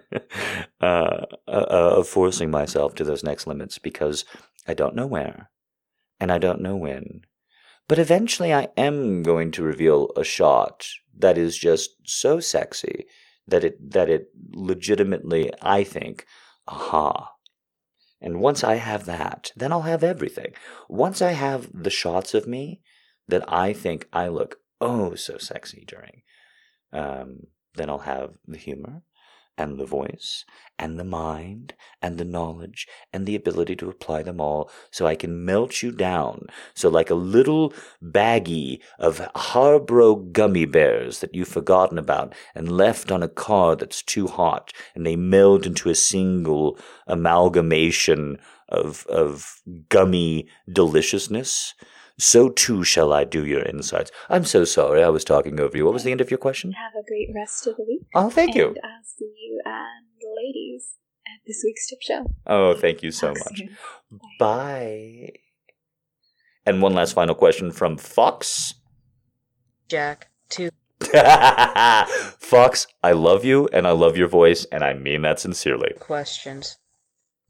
[0.80, 4.24] uh, uh, forcing myself to those next limits because
[4.66, 5.50] I don't know where
[6.20, 7.22] and I don't know when
[7.88, 10.86] but eventually I am going to reveal a shot
[11.16, 13.06] that is just so sexy
[13.46, 16.26] that it that it legitimately I think,
[16.68, 17.32] aha.
[18.20, 20.52] And once I have that, then I'll have everything.
[20.88, 22.82] Once I have the shots of me
[23.26, 26.22] that I think I look oh so sexy during,
[26.92, 27.46] um,
[27.78, 29.02] then I'll have the humor,
[29.58, 30.44] and the voice,
[30.78, 35.16] and the mind, and the knowledge, and the ability to apply them all so I
[35.16, 36.46] can melt you down.
[36.74, 43.10] So, like a little baggie of Haribo gummy bears that you've forgotten about and left
[43.10, 49.60] on a car that's too hot, and they meld into a single amalgamation of, of
[49.88, 51.74] gummy deliciousness
[52.18, 54.10] so too shall I do your insides.
[54.28, 55.84] I'm so sorry I was talking over you.
[55.84, 56.72] What was the end of your question?
[56.72, 58.02] Have a great rest of the week.
[58.14, 58.68] Oh, thank you.
[58.68, 60.94] And I'll see you and the ladies
[61.26, 62.26] at this week's tip show.
[62.46, 63.58] Oh, thank you so Talk much.
[63.58, 63.76] soon.
[64.38, 65.32] Bye.
[66.66, 68.74] And one last final question from Fox.
[69.88, 70.70] Jack, two.
[72.38, 75.94] Fox, I love you and I love your voice, and I mean that sincerely.
[76.00, 76.76] questions.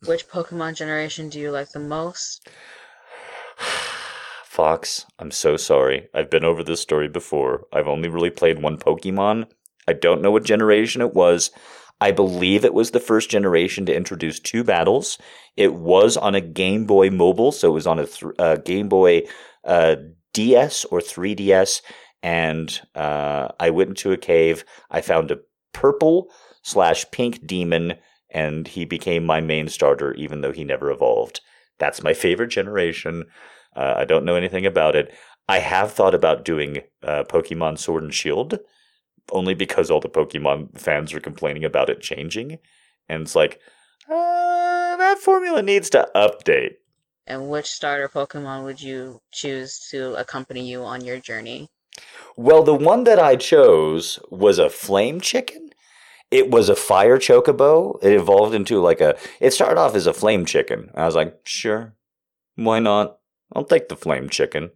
[0.07, 2.49] Which Pokemon generation do you like the most?
[4.59, 6.09] Fox, I'm so sorry.
[6.13, 7.69] I've been over this story before.
[7.73, 9.47] I've only really played one Pokemon.
[9.87, 11.53] I don't know what generation it was.
[12.01, 15.17] I believe it was the first generation to introduce two battles.
[15.57, 18.89] It was on a Game Boy Mobile, so it was on a th- uh, Game
[18.89, 19.23] Boy
[19.63, 19.95] uh,
[20.33, 21.81] DS or 3DS.
[22.25, 24.65] And uh, I went into a cave.
[24.91, 25.39] I found a
[25.73, 26.33] purple
[26.65, 27.95] slash pink demon,
[28.29, 31.43] and he became my main starter, even though he never evolved.
[31.79, 33.27] That's my favorite generation.
[33.79, 35.15] Uh, I don't know anything about it.
[35.49, 38.59] I have thought about doing uh, Pokemon Sword and Shield,
[39.31, 42.59] only because all the Pokemon fans are complaining about it changing.
[43.09, 43.61] And it's like,
[44.11, 46.75] uh, that formula needs to update.
[47.27, 51.71] And which starter Pokemon would you choose to accompany you on your journey?
[52.37, 55.71] Well, the one that I chose was a flame chicken.
[56.31, 58.03] It was a fire chocobo.
[58.03, 59.17] It evolved into like a.
[59.41, 60.91] It started off as a flame chicken.
[60.95, 61.95] I was like, sure,
[62.57, 63.19] why not?
[63.55, 64.71] I'll take the flame chicken.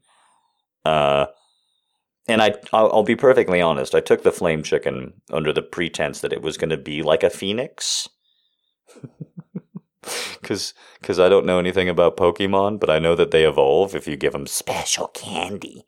[0.85, 1.27] Uh,
[2.29, 3.95] and I, I'll, I'll be perfectly honest.
[3.95, 7.23] I took the flame chicken under the pretense that it was going to be like
[7.23, 8.09] a phoenix.
[10.41, 14.09] Because cause I don't know anything about Pokemon, but I know that they evolve if
[14.09, 15.85] you give them special candy.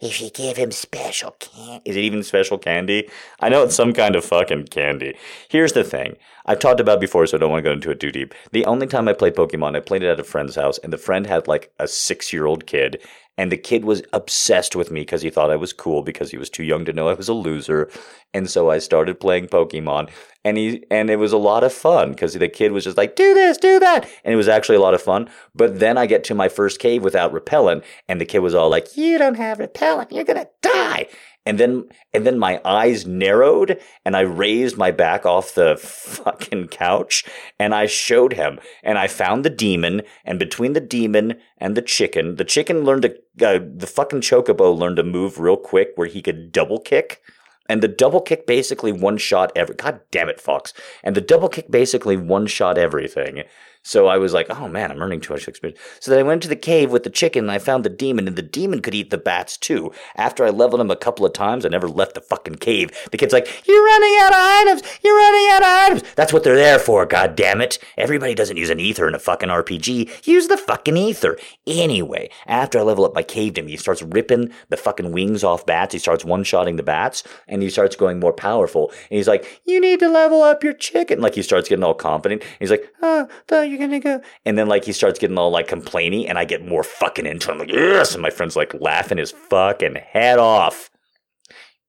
[0.00, 1.90] If you give him special candy.
[1.90, 3.08] Is it even special candy?
[3.40, 5.16] I know it's some kind of fucking candy.
[5.48, 6.16] Here's the thing.
[6.46, 8.32] I've talked about before, so I don't want to go into it too deep.
[8.52, 10.98] The only time I played Pokemon, I played it at a friend's house, and the
[10.98, 13.02] friend had like a six year old kid,
[13.36, 16.38] and the kid was obsessed with me because he thought I was cool because he
[16.38, 17.90] was too young to know I was a loser.
[18.32, 20.10] And so I started playing Pokemon,
[20.48, 23.16] and he and it was a lot of fun because the kid was just like,
[23.16, 25.28] "Do this, do that," and it was actually a lot of fun.
[25.54, 28.70] But then I get to my first cave without repellent, and the kid was all
[28.70, 31.08] like, "You don't have repellent, you're gonna die."
[31.44, 36.68] And then, and then my eyes narrowed and I raised my back off the fucking
[36.68, 37.24] couch
[37.58, 41.80] and I showed him and I found the demon and between the demon and the
[41.80, 43.14] chicken, the chicken learned to,
[43.46, 47.22] uh, the fucking chocobo learned to move real quick where he could double kick.
[47.68, 49.74] And the double kick basically one shot every.
[49.74, 50.72] God damn it, Fox!
[51.02, 53.44] And the double kick basically one shot everything.
[53.88, 55.80] So I was like, oh man, I'm earning too much experience.
[55.98, 58.28] So then I went to the cave with the chicken and I found the demon,
[58.28, 59.92] and the demon could eat the bats too.
[60.14, 62.90] After I leveled him a couple of times, I never left the fucking cave.
[63.10, 64.82] The kid's like, you're running out of items!
[65.02, 66.14] You're running out of items!
[66.16, 67.78] That's what they're there for, god damn it.
[67.96, 70.26] Everybody doesn't use an ether in a fucking RPG.
[70.26, 71.38] Use the fucking ether.
[71.66, 73.68] Anyway, after I level up, my caved him.
[73.68, 75.94] He starts ripping the fucking wings off bats.
[75.94, 78.90] He starts one-shotting the bats, and he starts going more powerful.
[79.10, 81.22] And he's like, you need to level up your chicken.
[81.22, 82.42] Like he starts getting all confident.
[82.58, 84.20] He's like, ah, oh, though you're gonna go.
[84.44, 87.50] And then like he starts getting all like complaining, and I get more fucking into
[87.52, 87.58] him.
[87.58, 88.12] Like, yes.
[88.14, 90.87] And my friend's like laughing his fucking head off.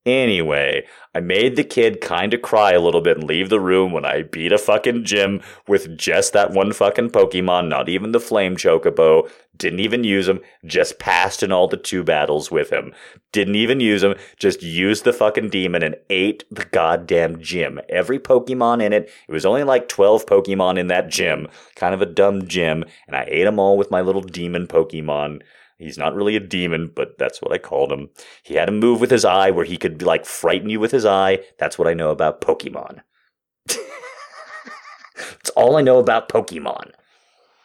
[0.05, 3.91] Anyway, I made the kid kind of cry a little bit and leave the room
[3.91, 8.19] when I beat a fucking gym with just that one fucking Pokemon, not even the
[8.21, 9.29] Flame Chocobo.
[9.57, 12.93] Didn't even use him, just passed in all the two battles with him.
[13.33, 17.81] Didn't even use him, just used the fucking demon and ate the goddamn gym.
[17.89, 22.01] Every Pokemon in it, it was only like 12 Pokemon in that gym, kind of
[22.01, 25.41] a dumb gym, and I ate them all with my little demon Pokemon.
[25.79, 28.09] He's not really a demon, but that's what I called him.
[28.43, 31.05] He had a move with his eye where he could like frighten you with his
[31.05, 31.39] eye.
[31.57, 32.99] That's what I know about Pokemon.
[33.67, 36.91] That's all I know about Pokemon.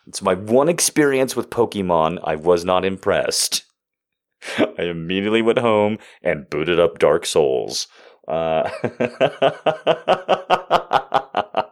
[0.07, 2.21] It's my one experience with Pokemon.
[2.23, 3.65] I was not impressed.
[4.59, 7.89] I immediately went home and booted up Dark Souls.
[8.29, 8.71] Uh,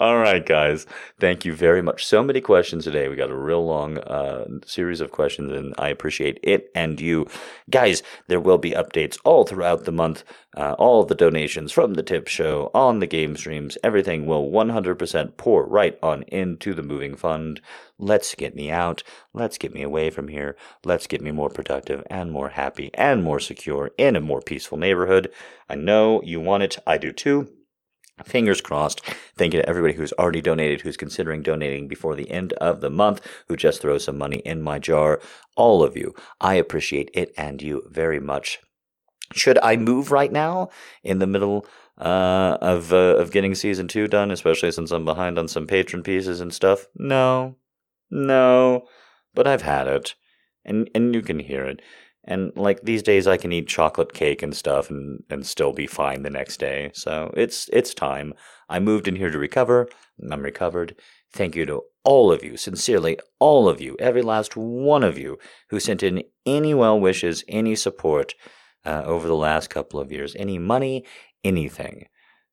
[0.00, 0.86] All right, guys.
[1.18, 2.06] Thank you very much.
[2.06, 3.08] So many questions today.
[3.08, 7.26] We got a real long uh, series of questions, and I appreciate it and you.
[7.68, 10.22] Guys, there will be updates all throughout the month.
[10.56, 15.36] Uh, all the donations from the tip show on the game streams, everything will 100%
[15.36, 17.60] pour right on into the moving fund.
[17.98, 19.02] Let's get me out.
[19.34, 20.56] Let's get me away from here.
[20.84, 24.78] Let's get me more productive and more happy and more secure in a more peaceful
[24.78, 25.32] neighborhood.
[25.68, 26.78] I know you want it.
[26.86, 27.48] I do too.
[28.24, 29.00] Fingers crossed.
[29.36, 32.90] Thank you to everybody who's already donated, who's considering donating before the end of the
[32.90, 35.20] month, who just throws some money in my jar.
[35.56, 36.14] All of you.
[36.40, 38.58] I appreciate it and you very much.
[39.32, 40.70] Should I move right now
[41.02, 41.66] in the middle
[41.98, 46.04] uh, of uh, of getting season two done, especially since I'm behind on some Patreon
[46.04, 46.86] pieces and stuff?
[46.96, 47.56] No,
[48.10, 48.86] no,
[49.34, 50.14] but I've had it,
[50.64, 51.82] and and you can hear it.
[52.28, 55.86] And like these days, I can eat chocolate cake and stuff and, and still be
[55.86, 56.90] fine the next day.
[56.92, 58.34] So it's it's time.
[58.68, 59.88] I moved in here to recover.
[60.30, 60.94] I'm recovered.
[61.32, 65.38] Thank you to all of you, sincerely, all of you, every last one of you
[65.70, 68.34] who sent in any well wishes, any support
[68.84, 71.06] uh, over the last couple of years, any money,
[71.42, 72.08] anything.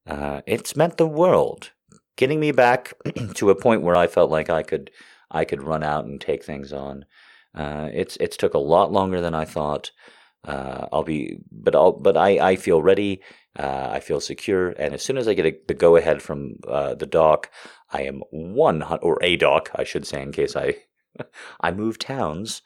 [0.07, 1.71] Uh, it's meant the world.
[2.15, 2.93] Getting me back
[3.35, 4.89] to a point where I felt like I could
[5.29, 7.03] I could run out and take things on.
[7.55, 9.91] Uh, it's it's took a lot longer than I thought.
[10.43, 13.21] Uh, I'll be, but I'll, but I, I feel ready.
[13.57, 16.57] Uh, I feel secure, and as soon as I get a, the go ahead from
[16.67, 17.49] uh, the doc,
[17.91, 20.75] I am one or a doc, I should say, in case I
[21.61, 22.61] I move towns.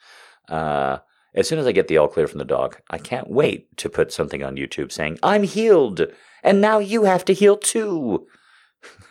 [0.50, 0.98] Uh,
[1.36, 3.90] as soon as I get the all clear from the doc, I can't wait to
[3.90, 6.02] put something on YouTube saying I'm healed,
[6.44, 8.28] and now you have to heal too.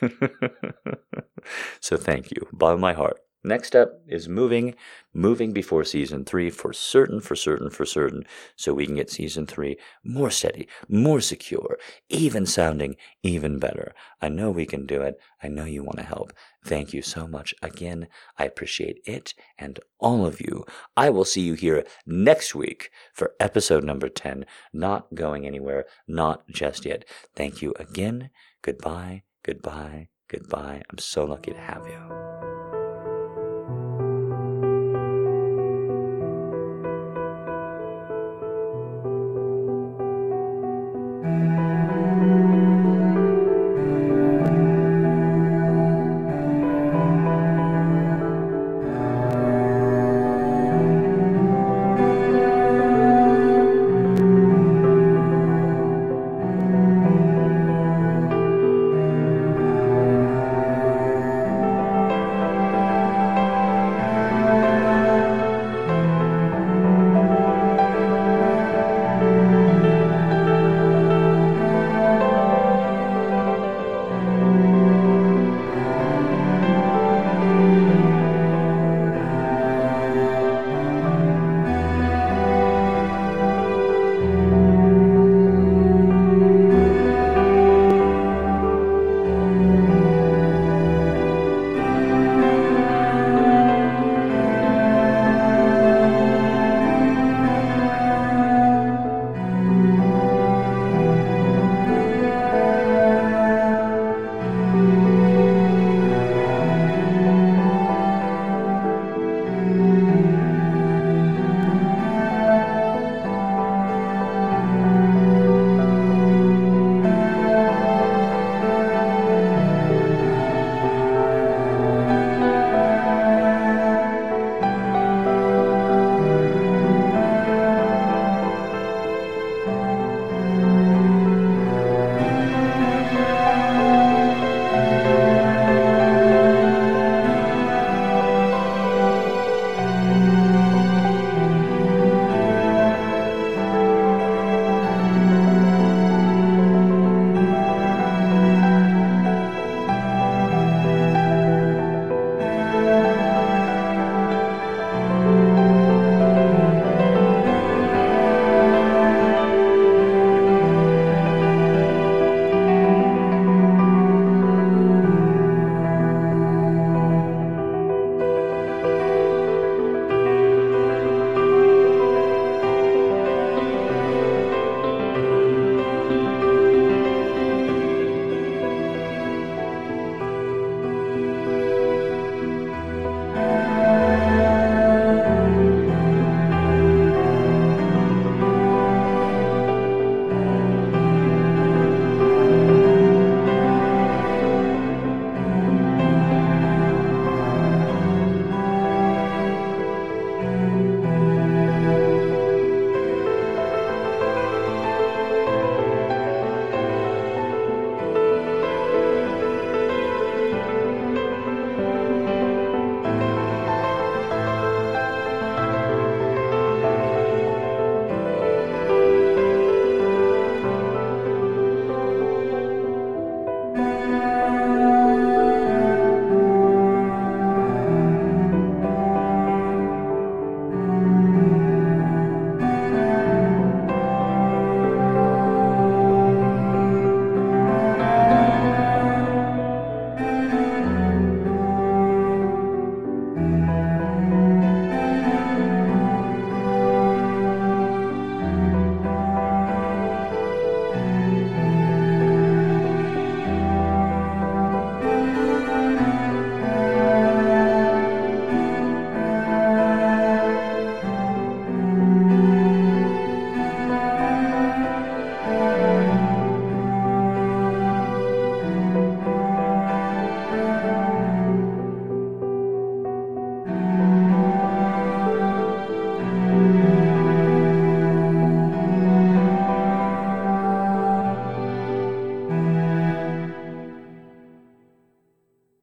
[1.80, 3.20] so thank you, by my heart.
[3.48, 4.74] Next up is moving,
[5.14, 8.24] moving before season three for certain, for certain, for certain,
[8.56, 11.78] so we can get season three more steady, more secure,
[12.10, 13.94] even sounding, even better.
[14.20, 15.18] I know we can do it.
[15.42, 16.34] I know you want to help.
[16.62, 18.08] Thank you so much again.
[18.36, 20.66] I appreciate it and all of you.
[20.94, 24.44] I will see you here next week for episode number 10.
[24.74, 27.06] Not going anywhere, not just yet.
[27.34, 28.28] Thank you again.
[28.60, 30.82] Goodbye, goodbye, goodbye.
[30.90, 32.38] I'm so lucky to have you.